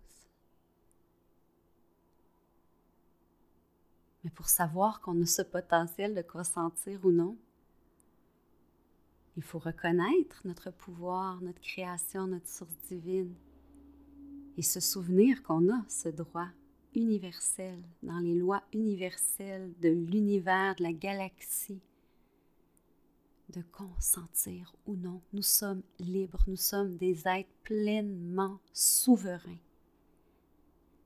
Mais 4.23 4.31
pour 4.31 4.49
savoir 4.49 4.99
qu'on 4.99 5.21
a 5.21 5.25
ce 5.27 5.43
potentiel 5.43 6.15
de 6.15 6.21
consentir 6.23 7.05
ou 7.05 7.11
non, 7.11 7.37
il 9.39 9.43
faut 9.43 9.59
reconnaître 9.59 10.41
notre 10.43 10.69
pouvoir, 10.69 11.41
notre 11.41 11.61
création, 11.61 12.27
notre 12.27 12.49
source 12.49 12.75
divine 12.89 13.33
et 14.57 14.61
se 14.61 14.81
souvenir 14.81 15.41
qu'on 15.43 15.73
a 15.73 15.81
ce 15.87 16.09
droit 16.09 16.49
universel, 16.93 17.81
dans 18.03 18.19
les 18.19 18.35
lois 18.35 18.61
universelles 18.73 19.71
de 19.79 19.87
l'univers, 19.87 20.75
de 20.75 20.83
la 20.83 20.91
galaxie, 20.91 21.79
de 23.47 23.61
consentir 23.71 24.75
ou 24.85 24.97
non. 24.97 25.21
Nous 25.31 25.41
sommes 25.41 25.83
libres, 25.99 26.43
nous 26.47 26.57
sommes 26.57 26.97
des 26.97 27.25
êtres 27.25 27.49
pleinement 27.63 28.59
souverains. 28.73 29.63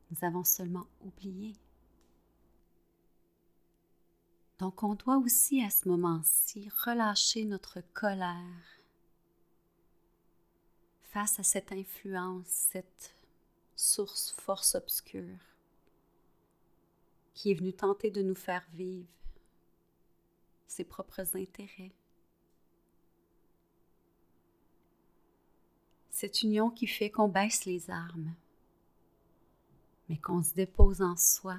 Nous 0.10 0.28
avons 0.28 0.44
seulement 0.44 0.88
oublié. 1.02 1.54
Donc 4.64 4.82
on 4.82 4.96
doit 4.96 5.18
aussi 5.18 5.62
à 5.62 5.70
ce 5.70 5.90
moment-ci 5.90 6.70
relâcher 6.86 7.44
notre 7.44 7.82
colère 7.94 8.80
face 11.02 11.38
à 11.38 11.44
cette 11.44 11.74
influence, 11.74 12.48
cette 12.48 13.14
source 13.76 14.34
force 14.40 14.76
obscure 14.76 15.38
qui 17.34 17.52
est 17.52 17.56
venu 17.56 17.74
tenter 17.74 18.10
de 18.10 18.22
nous 18.22 18.36
faire 18.36 18.66
vivre 18.72 19.06
ses 20.66 20.86
propres 20.86 21.36
intérêts. 21.36 21.92
Cette 26.10 26.42
union 26.42 26.70
qui 26.70 26.88
fait 26.88 27.10
qu'on 27.10 27.28
baisse 27.28 27.66
les 27.66 27.90
armes, 27.90 28.34
mais 30.08 30.16
qu'on 30.16 30.42
se 30.42 30.54
dépose 30.54 31.02
en 31.02 31.18
soi, 31.18 31.58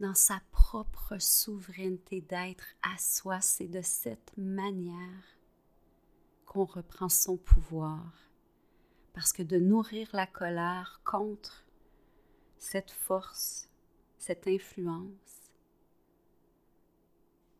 dans 0.00 0.14
sa 0.14 0.40
propre 0.50 1.18
souveraineté 1.18 2.20
d'être 2.20 2.66
à 2.82 2.98
soi, 2.98 3.40
c'est 3.40 3.68
de 3.68 3.82
cette 3.82 4.36
manière 4.36 5.38
qu'on 6.44 6.64
reprend 6.64 7.08
son 7.08 7.36
pouvoir. 7.36 8.12
Parce 9.14 9.32
que 9.32 9.42
de 9.42 9.58
nourrir 9.58 10.08
la 10.12 10.26
colère 10.26 11.00
contre 11.04 11.64
cette 12.58 12.90
force 12.90 13.68
cette 14.26 14.48
influence, 14.48 15.52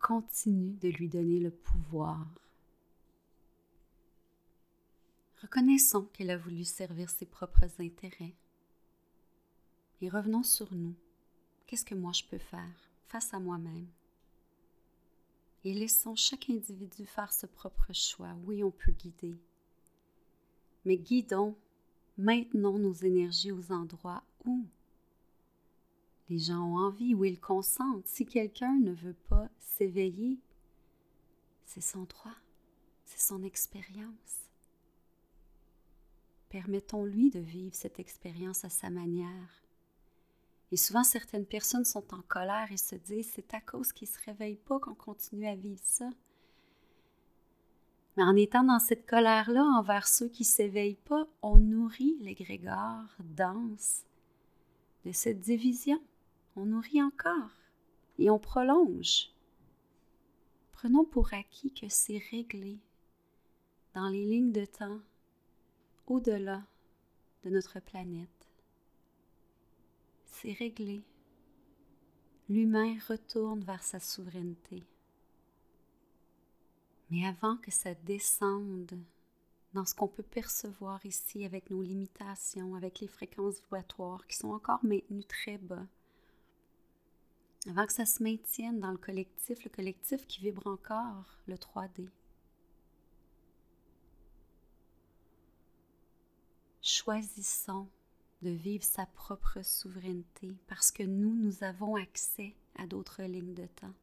continue 0.01 0.75
de 0.79 0.88
lui 0.88 1.09
donner 1.09 1.38
le 1.38 1.53
pouvoir. 1.53 2.27
Reconnaissons 5.42 6.07
qu'elle 6.12 6.31
a 6.31 6.37
voulu 6.37 6.64
servir 6.64 7.09
ses 7.09 7.25
propres 7.25 7.81
intérêts. 7.81 8.35
Et 10.01 10.09
revenons 10.09 10.42
sur 10.42 10.75
nous. 10.75 10.96
Qu'est-ce 11.66 11.85
que 11.85 11.94
moi 11.94 12.12
je 12.12 12.24
peux 12.24 12.38
faire 12.38 12.90
face 13.09 13.35
à 13.35 13.40
moi-même? 13.40 13.88
Et 15.64 15.74
laissons 15.74 16.14
chaque 16.14 16.48
individu 16.48 17.07
faire 17.07 17.33
ce 17.33 17.46
propre 17.46 17.92
choix. 17.92 18.35
Oui, 18.44 18.62
on 18.62 18.70
peut 18.70 18.92
guider. 18.92 19.35
Mais 20.85 20.96
guidons, 20.96 21.57
maintenons 22.18 22.79
nos 22.79 22.92
énergies 22.92 23.50
aux 23.50 23.72
endroits 23.72 24.22
où 24.44 24.64
les 26.29 26.38
gens 26.38 26.62
ont 26.62 26.79
envie 26.79 27.14
ou 27.14 27.24
ils 27.24 27.40
consentent. 27.40 28.07
Si 28.07 28.26
quelqu'un 28.26 28.79
ne 28.79 28.92
veut 28.92 29.16
pas 29.29 29.48
s'éveiller, 29.59 30.38
C'est 31.66 31.81
son 31.81 32.05
droit, 32.05 32.37
c'est 33.05 33.20
son 33.20 33.42
expérience. 33.42 34.48
Permettons-lui 36.48 37.31
de 37.31 37.40
vivre 37.40 37.74
cette 37.74 37.98
expérience 37.98 38.64
à 38.64 38.68
sa 38.70 38.88
manière. 38.88 39.65
Et 40.72 40.76
souvent, 40.76 41.05
certaines 41.05 41.46
personnes 41.46 41.85
sont 41.85 42.12
en 42.12 42.22
colère 42.22 42.72
et 42.72 42.76
se 42.76 42.96
disent 42.96 43.31
c'est 43.35 43.55
à 43.55 43.61
cause 43.61 43.92
qu'ils 43.92 44.09
ne 44.09 44.14
se 44.14 44.24
réveillent 44.24 44.57
pas 44.57 44.81
qu'on 44.81 44.94
continue 44.94 45.46
à 45.46 45.55
vivre 45.55 45.81
ça. 45.85 46.11
Mais 48.16 48.24
en 48.24 48.35
étant 48.35 48.64
dans 48.64 48.79
cette 48.79 49.07
colère-là 49.07 49.62
envers 49.62 50.09
ceux 50.09 50.29
qui 50.29 50.42
ne 50.42 50.48
s'éveillent 50.48 50.98
pas, 51.05 51.26
on 51.42 51.59
nourrit 51.59 52.16
l'égrégore 52.20 53.05
dense 53.20 54.02
de 55.05 55.12
cette 55.12 55.40
division. 55.40 56.00
On 56.57 56.64
nourrit 56.64 57.02
encore 57.02 57.50
et 58.18 58.31
on 58.31 58.38
prolonge. 58.38 59.31
Prenons 60.72 61.05
pour 61.05 61.33
acquis 61.35 61.72
que 61.72 61.88
c'est 61.88 62.22
réglé 62.31 62.79
dans 63.94 64.09
les 64.09 64.24
lignes 64.24 64.52
de 64.52 64.64
temps 64.64 65.00
au-delà 66.07 66.62
de 67.44 67.50
notre 67.50 67.81
planète. 67.81 68.36
C'est 70.42 70.53
réglé. 70.53 71.03
L'humain 72.51 72.99
retourne 73.09 73.64
vers 73.64 73.83
sa 73.83 74.01
souveraineté. 74.01 74.85
Mais 77.11 77.27
avant 77.27 77.57
que 77.57 77.70
ça 77.70 77.94
descende 77.94 78.99
dans 79.72 79.87
ce 79.87 79.94
qu'on 79.94 80.09
peut 80.09 80.22
percevoir 80.22 81.05
ici 81.07 81.46
avec 81.46 81.70
nos 81.70 81.81
limitations, 81.81 82.75
avec 82.75 83.01
les 83.01 83.09
fréquences 83.09 83.62
vibratoires 83.62 84.27
qui 84.27 84.37
sont 84.37 84.51
encore 84.51 84.85
maintenues 84.85 85.25
très 85.25 85.57
bas, 85.57 85.87
avant 87.66 87.87
que 87.87 87.94
ça 87.94 88.05
se 88.05 88.22
maintienne 88.22 88.79
dans 88.79 88.92
le 88.92 88.99
collectif, 88.99 89.64
le 89.64 89.70
collectif 89.70 90.27
qui 90.27 90.42
vibre 90.42 90.66
encore, 90.66 91.38
le 91.46 91.57
3D. 91.57 92.11
Choisissons 96.83 97.88
de 98.46 98.52
vivre 98.52 98.85
sa 98.85 99.06
propre 99.06 99.61
souveraineté 99.64 100.54
parce 100.68 100.92
que 100.92 101.02
nous, 101.02 101.35
nous 101.35 101.64
avons 101.64 101.96
accès 101.96 102.54
à 102.76 102.87
d'autres 102.87 103.24
lignes 103.24 103.54
de 103.54 103.66
temps 103.66 103.94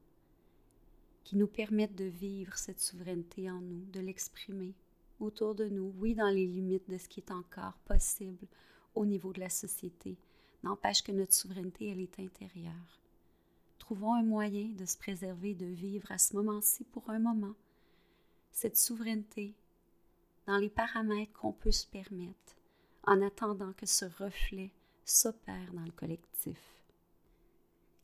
qui 1.24 1.38
nous 1.38 1.48
permettent 1.48 1.96
de 1.96 2.04
vivre 2.04 2.58
cette 2.58 2.82
souveraineté 2.82 3.50
en 3.50 3.62
nous, 3.62 3.86
de 3.86 4.02
l'exprimer 4.02 4.74
autour 5.22 5.56
de 5.56 5.70
nous, 5.70 5.94
oui, 5.98 6.14
dans 6.14 6.28
les 6.30 6.46
limites 6.46 6.90
de 6.90 6.98
ce 6.98 7.08
qui 7.08 7.22
est 7.22 7.32
encore 7.32 7.78
possible 7.86 8.46
au 8.96 9.06
niveau 9.06 9.32
de 9.32 9.40
la 9.40 9.50
société. 9.50 10.18
N'empêche 10.62 11.04
que 11.04 11.14
notre 11.14 11.34
souveraineté, 11.34 11.88
elle 11.88 12.02
est 12.02 12.20
intérieure. 12.20 13.00
Trouvons 13.80 14.14
un 14.14 14.24
moyen 14.24 14.68
de 14.78 14.86
se 14.86 14.98
préserver, 14.98 15.54
de 15.54 15.68
vivre 15.68 16.12
à 16.12 16.18
ce 16.18 16.36
moment-ci 16.36 16.84
pour 16.84 17.10
un 17.10 17.20
moment 17.20 17.56
cette 18.52 18.76
souveraineté 18.76 19.56
dans 20.48 20.58
les 20.58 20.70
paramètres 20.70 21.32
qu'on 21.32 21.54
peut 21.54 21.72
se 21.72 21.88
permettre 21.88 22.58
en 23.06 23.22
attendant 23.22 23.74
que 23.74 23.86
ce 23.86 24.06
reflet 24.06 24.72
s'opère 25.06 25.74
dans 25.74 25.84
le 25.84 25.92
collectif. 25.92 26.60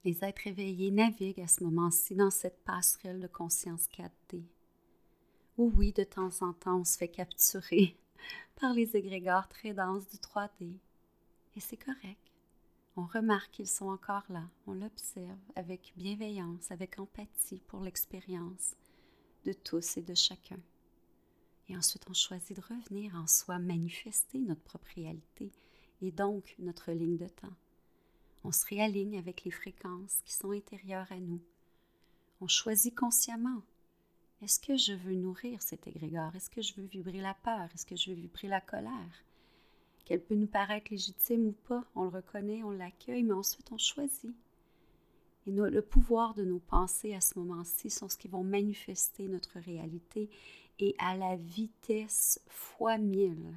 Les 0.05 0.23
êtres 0.23 0.47
éveillés 0.47 0.91
naviguent 0.91 1.41
à 1.41 1.47
ce 1.47 1.63
moment-ci 1.63 2.15
dans 2.15 2.31
cette 2.31 2.63
passerelle 2.63 3.19
de 3.19 3.27
conscience 3.27 3.87
4D. 3.89 4.43
Où 5.57 5.73
oui, 5.75 5.91
de 5.91 6.03
temps 6.03 6.41
en 6.41 6.53
temps, 6.53 6.79
on 6.79 6.85
se 6.85 6.97
fait 6.97 7.09
capturer 7.09 7.97
par 8.61 8.73
les 8.73 8.95
égrégores 8.95 9.49
très 9.49 9.73
denses 9.73 10.07
du 10.07 10.17
3D. 10.17 10.77
Et 11.55 11.59
c'est 11.59 11.77
correct. 11.77 12.31
On 12.95 13.05
remarque 13.05 13.51
qu'ils 13.51 13.67
sont 13.67 13.89
encore 13.89 14.25
là. 14.29 14.43
On 14.67 14.73
l'observe 14.73 15.37
avec 15.55 15.93
bienveillance, 15.95 16.71
avec 16.71 16.99
empathie 16.99 17.61
pour 17.67 17.81
l'expérience 17.81 18.75
de 19.45 19.53
tous 19.53 19.97
et 19.97 20.01
de 20.01 20.13
chacun. 20.13 20.59
Et 21.69 21.77
ensuite, 21.77 22.05
on 22.09 22.13
choisit 22.13 22.57
de 22.57 22.61
revenir 22.61 23.15
en 23.15 23.27
soi, 23.27 23.59
manifester 23.59 24.39
notre 24.39 24.61
propre 24.61 24.87
réalité 24.95 25.51
et 26.01 26.11
donc 26.11 26.55
notre 26.59 26.91
ligne 26.91 27.17
de 27.17 27.27
temps. 27.27 27.55
On 28.43 28.51
se 28.51 28.65
réaligne 28.65 29.17
avec 29.17 29.43
les 29.43 29.51
fréquences 29.51 30.21
qui 30.25 30.33
sont 30.33 30.51
intérieures 30.51 31.11
à 31.11 31.19
nous. 31.19 31.41
On 32.41 32.47
choisit 32.47 32.95
consciemment. 32.95 33.61
Est-ce 34.41 34.59
que 34.59 34.77
je 34.77 34.93
veux 34.93 35.15
nourrir 35.15 35.61
cet 35.61 35.87
égrégore? 35.87 36.35
Est-ce 36.35 36.49
que 36.49 36.61
je 36.61 36.73
veux 36.75 36.85
vibrer 36.85 37.19
la 37.19 37.33
peur? 37.33 37.69
Est-ce 37.73 37.85
que 37.85 37.97
je 37.97 38.09
veux 38.09 38.15
vibrer 38.15 38.47
la 38.47 38.61
colère? 38.61 39.23
Qu'elle 40.05 40.23
peut 40.23 40.35
nous 40.35 40.47
paraître 40.47 40.89
légitime 40.89 41.47
ou 41.47 41.51
pas, 41.51 41.83
on 41.93 42.03
le 42.03 42.09
reconnaît, 42.09 42.63
on 42.63 42.71
l'accueille, 42.71 43.23
mais 43.23 43.33
ensuite 43.33 43.71
on 43.71 43.77
choisit. 43.77 44.33
Et 45.45 45.51
le 45.51 45.81
pouvoir 45.81 46.33
de 46.33 46.45
nos 46.45 46.59
pensées 46.59 47.13
à 47.13 47.21
ce 47.21 47.37
moment-ci 47.37 47.89
sont 47.89 48.07
ce 48.07 48.17
qui 48.17 48.27
vont 48.27 48.43
manifester 48.43 49.27
notre 49.27 49.59
réalité 49.59 50.29
et 50.79 50.95
à 50.97 51.15
la 51.15 51.35
vitesse 51.35 52.41
fois 52.47 52.97
mille 52.97 53.53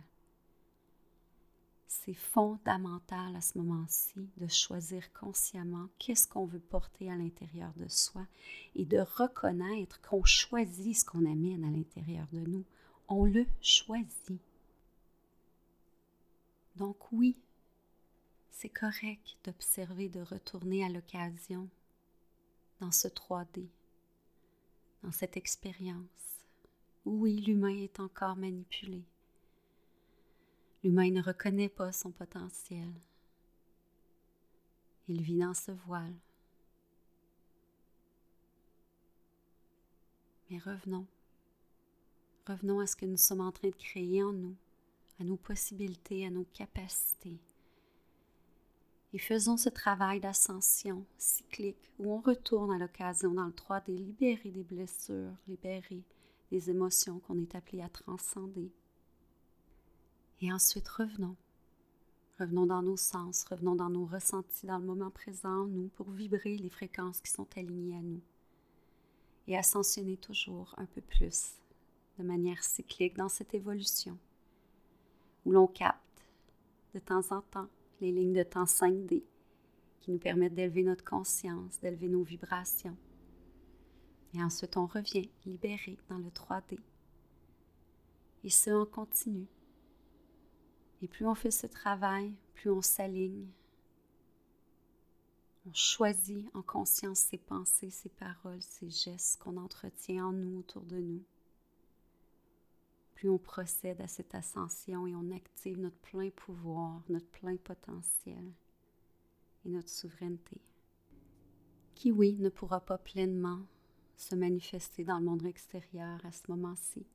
c'est 2.05 2.15
fondamental 2.15 3.37
à 3.37 3.41
ce 3.41 3.59
moment-ci 3.59 4.29
de 4.39 4.49
choisir 4.49 5.13
consciemment 5.13 5.89
qu'est-ce 5.99 6.27
qu'on 6.27 6.47
veut 6.47 6.59
porter 6.59 7.11
à 7.11 7.17
l'intérieur 7.17 7.73
de 7.77 7.87
soi 7.87 8.27
et 8.75 8.85
de 8.85 8.99
reconnaître 8.99 10.01
qu'on 10.01 10.25
choisit 10.25 10.97
ce 10.97 11.05
qu'on 11.05 11.31
amène 11.31 11.65
à 11.65 11.71
l'intérieur 11.71 12.27
de 12.33 12.41
nous. 12.41 12.65
On 13.09 13.25
le 13.25 13.47
choisit. 13.61 14.41
Donc 16.77 16.97
oui, 17.13 17.37
c'est 18.51 18.71
correct 18.71 19.37
d'observer, 19.45 20.09
de 20.09 20.23
retourner 20.23 20.85
à 20.85 20.89
l'occasion 20.89 21.69
dans 22.81 22.91
ce 22.91 23.07
3D, 23.07 23.69
dans 25.05 25.13
cette 25.13 25.37
expérience. 25.37 26.42
Oui, 27.05 27.41
l'humain 27.41 27.77
est 27.77 27.99
encore 27.99 28.37
manipulé 28.37 29.03
L'humain 30.85 31.11
ne 31.11 31.23
reconnaît 31.23 31.69
pas 31.69 31.93
son 31.93 32.11
potentiel. 32.11 32.93
Il 35.09 35.23
vit 35.23 35.39
dans 35.39 35.55
ce 35.55 35.71
voile. 35.71 36.15
Mais 40.51 40.59
revenons. 40.59 41.07
Revenons 42.47 42.81
à 42.81 42.87
ce 42.87 42.97
que 42.97 43.07
nous 43.07 43.17
sommes 43.17 43.41
en 43.41 43.53
train 43.53 43.69
de 43.69 43.75
créer 43.75 44.23
en 44.23 44.33
nous, 44.33 44.57
à 45.21 45.25
nos 45.25 45.37
possibilités, 45.37 46.27
à 46.27 46.31
nos 46.31 46.45
capacités. 46.53 47.39
Et 49.13 49.19
faisons 49.19 49.57
ce 49.57 49.69
travail 49.69 50.21
d'ascension 50.21 51.05
cyclique 51.17 51.93
où 51.99 52.13
on 52.13 52.21
retourne 52.21 52.73
à 52.73 52.79
l'occasion 52.79 53.33
dans 53.33 53.45
le 53.45 53.53
3D, 53.53 53.97
libérer 53.97 54.51
des 54.51 54.65
blessures, 54.65 55.33
libérer 55.47 56.03
des 56.53 56.69
émotions 56.69 57.19
qu'on 57.21 57.41
est 57.41 57.55
appelé 57.55 57.81
à 57.81 57.89
transcender. 57.89 58.71
Et 60.43 60.53
ensuite, 60.53 60.87
revenons. 60.87 61.35
Revenons 62.39 62.67
dans 62.67 62.83
nos 62.83 62.99
sens, 62.99 63.45
revenons 63.45 63.75
dans 63.75 63.89
nos 63.89 64.05
ressentis 64.05 64.67
dans 64.67 64.79
le 64.79 64.85
moment 64.85 65.11
présent, 65.11 65.65
nous, 65.67 65.89
pour 65.89 66.11
vibrer 66.11 66.59
les 66.59 66.69
fréquences 66.69 67.23
qui 67.23 67.31
sont 67.31 67.47
alignées 67.57 67.97
à 67.97 68.03
nous. 68.03 68.21
Et 69.49 69.57
ascensionner 69.57 70.19
toujours 70.19 70.75
un 70.77 70.85
peu 70.85 71.01
plus, 71.01 71.53
de 72.19 72.23
manière 72.23 72.63
cyclique, 72.63 73.17
dans 73.17 73.31
cette 73.31 73.55
évolution, 73.55 74.19
où 75.47 75.53
l'on 75.53 75.67
capte 75.67 76.27
de 76.95 76.99
temps 76.99 77.33
en 77.33 77.41
temps 77.41 77.69
les 78.03 78.13
lignes 78.13 78.35
de 78.35 78.43
temps 78.43 78.65
5D 78.65 79.23
qui 80.01 80.11
nous 80.11 80.19
permettent 80.19 80.55
d'élever 80.55 80.83
notre 80.83 81.05
conscience, 81.05 81.81
d'élever 81.81 82.09
nos 82.09 82.25
vibrations. 82.25 82.97
Et 84.35 84.43
ensuite, 84.43 84.77
on 84.77 84.87
revient 84.87 85.29
libéré 85.45 85.99
dans 86.09 86.19
le 86.19 86.31
3D. 86.31 86.79
Et 88.45 88.51
ce, 88.51 88.71
en 88.71 88.87
continu 88.87 89.47
et 91.03 91.09
plus 91.09 91.27
on 91.27 91.35
fait 91.35 91.51
ce 91.51 91.67
travail, 91.67 92.33
plus 92.55 92.71
on 92.71 92.81
s'aligne. 92.81 93.49
On 95.67 95.75
choisit 95.75 96.49
en 96.55 96.63
conscience 96.63 97.19
ses 97.19 97.39
pensées, 97.39 97.91
ses 97.91 98.09
paroles, 98.09 98.63
ses 98.63 98.89
gestes 98.89 99.41
qu'on 99.41 99.57
entretient 99.57 100.27
en 100.27 100.33
nous, 100.33 100.61
autour 100.61 100.85
de 100.85 100.99
nous. 100.99 101.25
Plus 103.15 103.29
on 103.29 103.39
procède 103.39 104.01
à 104.01 104.09
cette 104.09 104.35
ascension 104.35 105.07
et 105.07 105.15
on 105.15 105.31
active 105.33 105.79
notre 105.79 105.99
plein 105.99 106.31
pouvoir, 106.31 107.03
notre 107.09 107.29
plein 107.29 107.57
potentiel 107.57 108.53
et 109.65 109.69
notre 109.69 109.91
souveraineté, 109.91 110.61
qui, 111.95 112.11
oui, 112.11 112.37
ne 112.39 112.49
pourra 112.49 112.81
pas 112.81 112.99
pleinement 112.99 113.61
se 114.23 114.35
manifester 114.35 115.05
dans 115.05 115.19
le 115.19 115.25
monde 115.25 115.45
extérieur 115.47 116.25
à 116.25 116.33
ce 116.33 116.43
moment-ci 116.49 117.07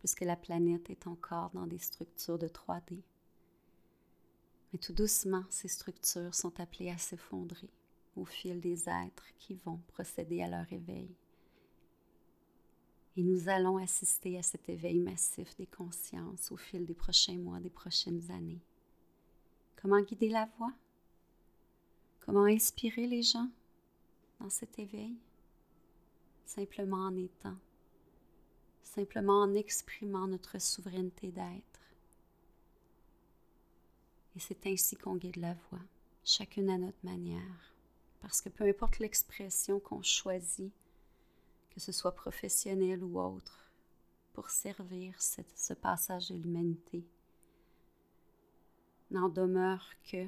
puisque 0.00 0.22
la 0.22 0.36
planète 0.36 0.90
est 0.90 1.06
encore 1.06 1.50
dans 1.50 1.66
des 1.66 1.78
structures 1.78 2.38
de 2.38 2.48
3D. 2.48 3.02
Mais 4.72 4.78
tout 4.78 4.94
doucement, 4.94 5.44
ces 5.50 5.68
structures 5.68 6.34
sont 6.34 6.58
appelées 6.58 6.90
à 6.90 6.98
s'effondrer 6.98 7.70
au 8.16 8.24
fil 8.24 8.60
des 8.60 8.88
êtres 8.88 9.28
qui 9.38 9.54
vont 9.54 9.78
procéder 9.88 10.42
à 10.42 10.48
leur 10.48 10.72
éveil. 10.72 11.14
Et 13.16 13.22
nous 13.22 13.48
allons 13.48 13.76
assister 13.76 14.38
à 14.38 14.42
cet 14.42 14.68
éveil 14.68 14.98
massif 15.00 15.54
des 15.56 15.66
consciences 15.66 16.50
au 16.50 16.56
fil 16.56 16.86
des 16.86 16.94
prochains 16.94 17.38
mois, 17.38 17.60
des 17.60 17.70
prochaines 17.70 18.30
années. 18.30 18.62
Comment 19.76 20.00
guider 20.00 20.30
la 20.30 20.48
voie? 20.56 20.72
Comment 22.20 22.44
inspirer 22.44 23.06
les 23.06 23.22
gens 23.22 23.50
dans 24.38 24.50
cet 24.50 24.78
éveil? 24.78 25.18
Simplement 26.50 27.06
en 27.06 27.16
étant, 27.16 27.56
simplement 28.82 29.42
en 29.42 29.54
exprimant 29.54 30.26
notre 30.26 30.60
souveraineté 30.60 31.30
d'être. 31.30 31.80
Et 34.34 34.40
c'est 34.40 34.66
ainsi 34.66 34.96
qu'on 34.96 35.14
guide 35.14 35.36
la 35.36 35.54
voix, 35.54 35.82
chacune 36.24 36.68
à 36.70 36.76
notre 36.76 37.04
manière, 37.04 37.74
parce 38.20 38.40
que 38.40 38.48
peu 38.48 38.64
importe 38.64 38.98
l'expression 38.98 39.78
qu'on 39.78 40.02
choisit, 40.02 40.72
que 41.70 41.78
ce 41.78 41.92
soit 41.92 42.16
professionnel 42.16 43.04
ou 43.04 43.20
autre, 43.20 43.70
pour 44.32 44.50
servir 44.50 45.14
ce 45.22 45.72
passage 45.72 46.30
de 46.30 46.36
l'humanité, 46.36 47.04
n'en 49.12 49.28
demeure 49.28 49.88
que 50.10 50.26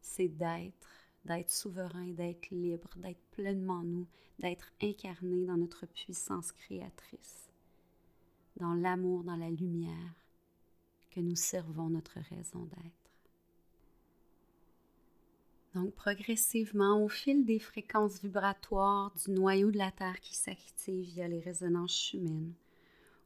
c'est 0.00 0.28
d'être, 0.28 1.01
d'être 1.24 1.50
souverain, 1.50 2.08
d'être 2.12 2.50
libre, 2.50 2.90
d'être 2.96 3.22
pleinement 3.32 3.82
nous, 3.82 4.06
d'être 4.38 4.72
incarné 4.82 5.46
dans 5.46 5.56
notre 5.56 5.86
puissance 5.86 6.52
créatrice, 6.52 7.50
dans 8.56 8.74
l'amour, 8.74 9.22
dans 9.24 9.36
la 9.36 9.50
lumière, 9.50 10.14
que 11.10 11.20
nous 11.20 11.36
servons 11.36 11.90
notre 11.90 12.18
raison 12.20 12.64
d'être. 12.64 13.02
Donc, 15.74 15.94
progressivement, 15.94 17.02
au 17.02 17.08
fil 17.08 17.46
des 17.46 17.58
fréquences 17.58 18.20
vibratoires 18.20 19.14
du 19.24 19.30
noyau 19.30 19.70
de 19.70 19.78
la 19.78 19.90
Terre 19.90 20.20
qui 20.20 20.34
s'active 20.34 21.04
via 21.04 21.28
les 21.28 21.40
résonances 21.40 22.12
humaines, 22.12 22.52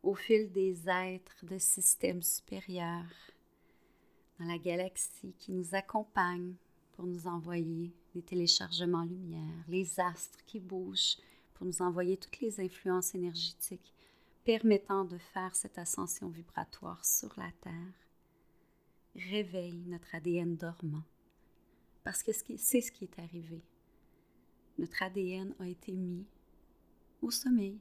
au 0.03 0.15
fil 0.15 0.53
des 0.53 0.89
êtres 0.89 1.45
de 1.45 1.59
systèmes 1.59 2.23
supérieurs 2.23 3.33
dans 4.39 4.47
la 4.47 4.59
galaxie 4.59 5.35
qui 5.39 5.51
nous 5.51 5.75
accompagnent 5.75 6.55
pour 6.97 7.07
nous 7.07 7.27
envoyer 7.27 7.93
des 8.15 8.23
téléchargements 8.23 9.05
lumière, 9.05 9.65
les 9.69 10.01
astres 10.01 10.43
qui 10.47 10.59
bougent 10.59 11.19
pour 11.55 11.67
nous 11.67 11.83
envoyer 11.83 12.17
toutes 12.17 12.41
les 12.41 12.59
influences 12.59 13.15
énergétiques 13.15 13.95
permettant 14.45 15.05
de 15.05 15.19
faire 15.19 15.55
cette 15.55 15.79
ascension 15.79 16.29
vibratoire 16.29 17.05
sur 17.05 17.33
la 17.37 17.51
Terre, 17.61 18.09
réveille 19.15 19.85
notre 19.87 20.15
ADN 20.15 20.57
dormant 20.57 21.05
parce 22.07 22.23
que 22.23 22.31
c'est 22.33 22.81
ce 22.81 22.93
qui 22.93 23.05
est 23.05 23.19
arrivé. 23.19 23.61
Notre 24.79 25.03
ADN 25.03 25.55
a 25.59 25.67
été 25.67 25.91
mis 25.91 26.25
au 27.21 27.33
sommeil 27.33 27.81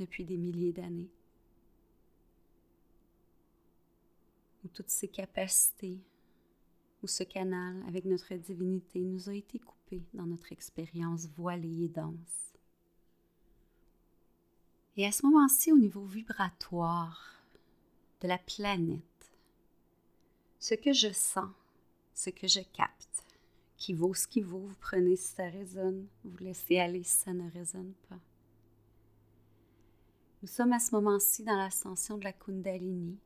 depuis 0.00 0.24
des 0.24 0.36
milliers 0.36 0.72
d'années. 0.72 1.12
Où 4.64 4.68
toutes 4.68 4.90
ces 4.90 5.06
capacités, 5.06 6.00
où 7.02 7.06
ce 7.06 7.22
canal 7.22 7.82
avec 7.86 8.04
notre 8.04 8.34
divinité 8.34 9.00
nous 9.00 9.28
a 9.28 9.34
été 9.34 9.58
coupé 9.58 10.02
dans 10.14 10.26
notre 10.26 10.52
expérience 10.52 11.26
voilée 11.26 11.84
et 11.84 11.88
dense. 11.88 12.54
Et 14.96 15.06
à 15.06 15.12
ce 15.12 15.24
moment-ci, 15.24 15.72
au 15.72 15.78
niveau 15.78 16.04
vibratoire 16.04 17.42
de 18.20 18.28
la 18.28 18.38
planète, 18.38 19.32
ce 20.58 20.74
que 20.74 20.92
je 20.92 21.12
sens, 21.12 21.50
ce 22.14 22.30
que 22.30 22.46
je 22.46 22.60
capte, 22.72 23.24
qui 23.78 23.94
vaut 23.94 24.12
ce 24.12 24.26
qui 24.26 24.42
vaut, 24.42 24.58
vous 24.58 24.76
prenez 24.80 25.16
si 25.16 25.28
ça 25.34 25.48
résonne, 25.48 26.06
vous 26.24 26.36
laissez 26.38 26.78
aller 26.78 27.02
si 27.02 27.20
ça 27.20 27.32
ne 27.32 27.50
résonne 27.50 27.94
pas. 28.10 28.18
Nous 30.42 30.48
sommes 30.48 30.72
à 30.72 30.80
ce 30.80 30.94
moment-ci 30.94 31.44
dans 31.44 31.56
l'ascension 31.56 32.18
de 32.18 32.24
la 32.24 32.32
Kundalini, 32.32 33.18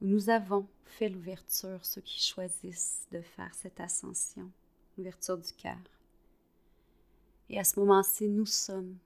nous 0.00 0.30
avons 0.30 0.66
fait 0.84 1.08
l'ouverture, 1.08 1.84
ceux 1.84 2.00
qui 2.00 2.22
choisissent 2.22 3.06
de 3.12 3.20
faire 3.20 3.54
cette 3.54 3.80
ascension, 3.80 4.50
l'ouverture 4.96 5.38
du 5.38 5.52
cœur. 5.52 5.78
Et 7.48 7.58
à 7.58 7.64
ce 7.64 7.78
moment-ci, 7.78 8.28
nous 8.28 8.46
sommes 8.46 8.96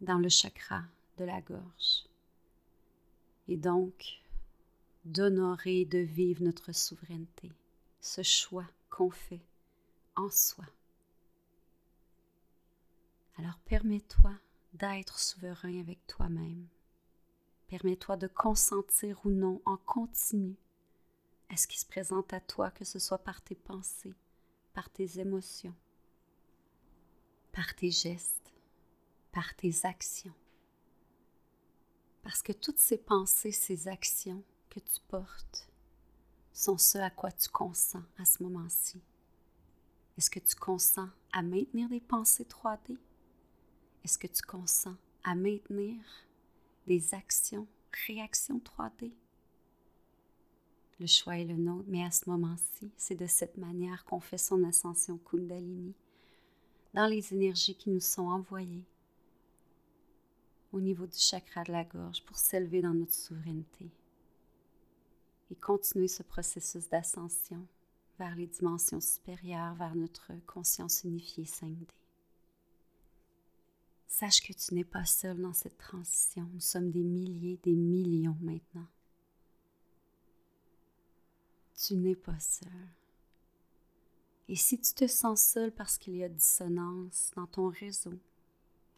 dans 0.00 0.18
le 0.18 0.28
chakra 0.28 0.82
de 1.18 1.24
la 1.24 1.40
gorge. 1.40 2.04
Et 3.48 3.56
donc, 3.56 4.22
d'honorer, 5.04 5.84
de 5.84 5.98
vivre 5.98 6.42
notre 6.42 6.72
souveraineté 6.72 7.52
ce 8.00 8.22
choix 8.22 8.66
qu'on 8.90 9.10
fait 9.10 9.40
en 10.16 10.28
soi. 10.30 10.64
Alors 13.38 13.58
permets-toi 13.64 14.32
d'être 14.74 15.18
souverain 15.18 15.80
avec 15.80 16.06
toi-même. 16.06 16.66
Permets-toi 17.72 18.18
de 18.18 18.26
consentir 18.26 19.18
ou 19.24 19.30
non 19.30 19.62
en 19.64 19.78
continu 19.78 20.56
à 21.48 21.56
ce 21.56 21.66
qui 21.66 21.80
se 21.80 21.86
présente 21.86 22.34
à 22.34 22.40
toi, 22.40 22.70
que 22.70 22.84
ce 22.84 22.98
soit 22.98 23.24
par 23.24 23.40
tes 23.40 23.54
pensées, 23.54 24.12
par 24.74 24.90
tes 24.90 25.18
émotions, 25.18 25.74
par 27.50 27.74
tes 27.74 27.90
gestes, 27.90 28.52
par 29.32 29.56
tes 29.56 29.86
actions. 29.86 30.34
Parce 32.22 32.42
que 32.42 32.52
toutes 32.52 32.78
ces 32.78 32.98
pensées, 32.98 33.52
ces 33.52 33.88
actions 33.88 34.44
que 34.68 34.80
tu 34.80 35.00
portes, 35.08 35.66
sont 36.52 36.76
ce 36.76 36.98
à 36.98 37.08
quoi 37.08 37.32
tu 37.32 37.48
consens 37.48 38.04
à 38.18 38.26
ce 38.26 38.42
moment-ci. 38.42 39.00
Est-ce 40.18 40.28
que 40.28 40.40
tu 40.40 40.56
consens 40.56 41.08
à 41.32 41.40
maintenir 41.40 41.88
des 41.88 42.00
pensées 42.00 42.44
3D? 42.44 42.98
Est-ce 44.04 44.18
que 44.18 44.26
tu 44.26 44.42
consens 44.42 44.96
à 45.24 45.34
maintenir 45.34 46.04
des 46.86 47.14
actions, 47.14 47.66
réactions 48.06 48.58
3D? 48.58 49.12
Le 51.00 51.06
choix 51.06 51.38
est 51.38 51.44
le 51.44 51.56
nôtre, 51.56 51.88
mais 51.88 52.04
à 52.04 52.10
ce 52.10 52.30
moment-ci, 52.30 52.90
c'est 52.96 53.14
de 53.14 53.26
cette 53.26 53.56
manière 53.56 54.04
qu'on 54.04 54.20
fait 54.20 54.38
son 54.38 54.62
ascension 54.64 55.18
Kundalini 55.18 55.94
dans 56.94 57.06
les 57.06 57.32
énergies 57.32 57.74
qui 57.74 57.90
nous 57.90 58.00
sont 58.00 58.26
envoyées 58.26 58.84
au 60.72 60.80
niveau 60.80 61.06
du 61.06 61.18
chakra 61.18 61.64
de 61.64 61.72
la 61.72 61.84
gorge 61.84 62.22
pour 62.24 62.36
s'élever 62.36 62.82
dans 62.82 62.94
notre 62.94 63.14
souveraineté 63.14 63.90
et 65.50 65.54
continuer 65.56 66.08
ce 66.08 66.22
processus 66.22 66.88
d'ascension 66.88 67.66
vers 68.18 68.34
les 68.36 68.46
dimensions 68.46 69.00
supérieures, 69.00 69.74
vers 69.74 69.94
notre 69.94 70.32
conscience 70.46 71.04
unifiée 71.04 71.44
5D. 71.44 71.86
Sache 74.12 74.42
que 74.42 74.52
tu 74.52 74.74
n'es 74.74 74.84
pas 74.84 75.06
seul 75.06 75.40
dans 75.40 75.54
cette 75.54 75.78
transition. 75.78 76.46
Nous 76.52 76.60
sommes 76.60 76.90
des 76.90 77.02
milliers, 77.02 77.58
des 77.62 77.74
millions 77.74 78.36
maintenant. 78.42 78.86
Tu 81.74 81.94
n'es 81.96 82.14
pas 82.14 82.38
seul. 82.38 82.90
Et 84.48 84.54
si 84.54 84.78
tu 84.78 84.92
te 84.92 85.06
sens 85.06 85.42
seul 85.42 85.72
parce 85.72 85.96
qu'il 85.96 86.14
y 86.14 86.22
a 86.22 86.28
dissonance 86.28 87.30
dans 87.36 87.46
ton 87.46 87.70
réseau, 87.70 88.12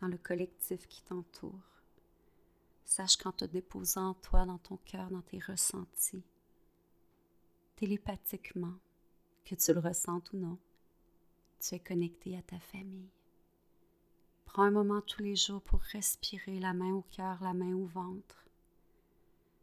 dans 0.00 0.08
le 0.08 0.18
collectif 0.18 0.88
qui 0.88 1.04
t'entoure, 1.04 1.80
sache 2.84 3.16
qu'en 3.16 3.30
te 3.30 3.44
déposant 3.44 4.14
toi, 4.14 4.44
dans 4.44 4.58
ton 4.58 4.78
cœur, 4.78 5.10
dans 5.10 5.22
tes 5.22 5.38
ressentis, 5.38 6.24
télépathiquement, 7.76 8.74
que 9.44 9.54
tu 9.54 9.72
le 9.72 9.78
ressentes 9.78 10.32
ou 10.32 10.38
non, 10.38 10.58
tu 11.60 11.76
es 11.76 11.78
connecté 11.78 12.36
à 12.36 12.42
ta 12.42 12.58
famille. 12.58 13.13
Prends 14.54 14.62
un 14.62 14.70
moment 14.70 15.00
tous 15.00 15.20
les 15.20 15.34
jours 15.34 15.60
pour 15.62 15.80
respirer 15.80 16.60
la 16.60 16.72
main 16.72 16.92
au 16.92 17.02
cœur, 17.10 17.42
la 17.42 17.52
main 17.52 17.74
au 17.74 17.86
ventre, 17.86 18.46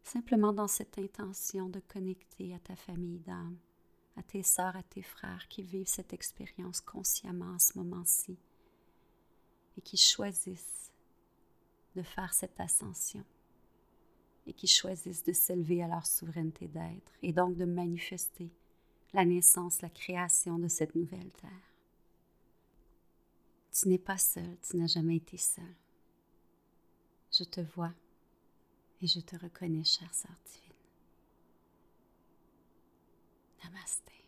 simplement 0.04 0.52
dans 0.52 0.68
cette 0.68 0.98
intention 0.98 1.70
de 1.70 1.80
connecter 1.80 2.54
à 2.54 2.60
ta 2.60 2.76
famille 2.76 3.20
d'âme, 3.20 3.56
à 4.18 4.22
tes 4.22 4.44
sœurs, 4.44 4.76
à 4.76 4.84
tes 4.84 5.02
frères 5.02 5.48
qui 5.48 5.64
vivent 5.64 5.88
cette 5.88 6.12
expérience 6.12 6.82
consciemment 6.82 7.54
à 7.54 7.60
ce 7.60 7.78
moment-ci 7.78 8.38
et 9.78 9.82
qui 9.82 9.96
choisissent 9.96 10.92
de 11.96 12.04
faire 12.04 12.34
cette 12.34 12.60
ascension 12.60 13.24
et 14.46 14.52
qui 14.52 14.68
choisissent 14.68 15.24
de 15.24 15.32
s'élever 15.32 15.82
à 15.82 15.88
leur 15.88 16.06
souveraineté 16.06 16.68
d'être 16.68 17.14
et 17.22 17.32
donc 17.32 17.56
de 17.56 17.64
manifester 17.64 18.52
la 19.14 19.24
naissance, 19.24 19.82
la 19.82 19.90
création 19.90 20.60
de 20.60 20.68
cette 20.68 20.96
nouvelle 20.96 21.32
terre. 21.32 21.71
Tu 23.74 23.88
n'es 23.88 23.98
pas 23.98 24.18
seul, 24.18 24.58
tu 24.62 24.78
n'as 24.78 24.88
jamais 24.88 25.16
été 25.18 25.38
seul. 25.38 25.76
Je 27.32 27.44
te 27.46 27.62
vois 27.62 27.94
et 29.02 29.08
je 29.08 29.20
te 29.20 29.36
reconnais, 29.38 29.84
chère 29.84 30.14
sœur 30.14 30.36
divine. 30.46 30.76
Namaste. 33.64 34.21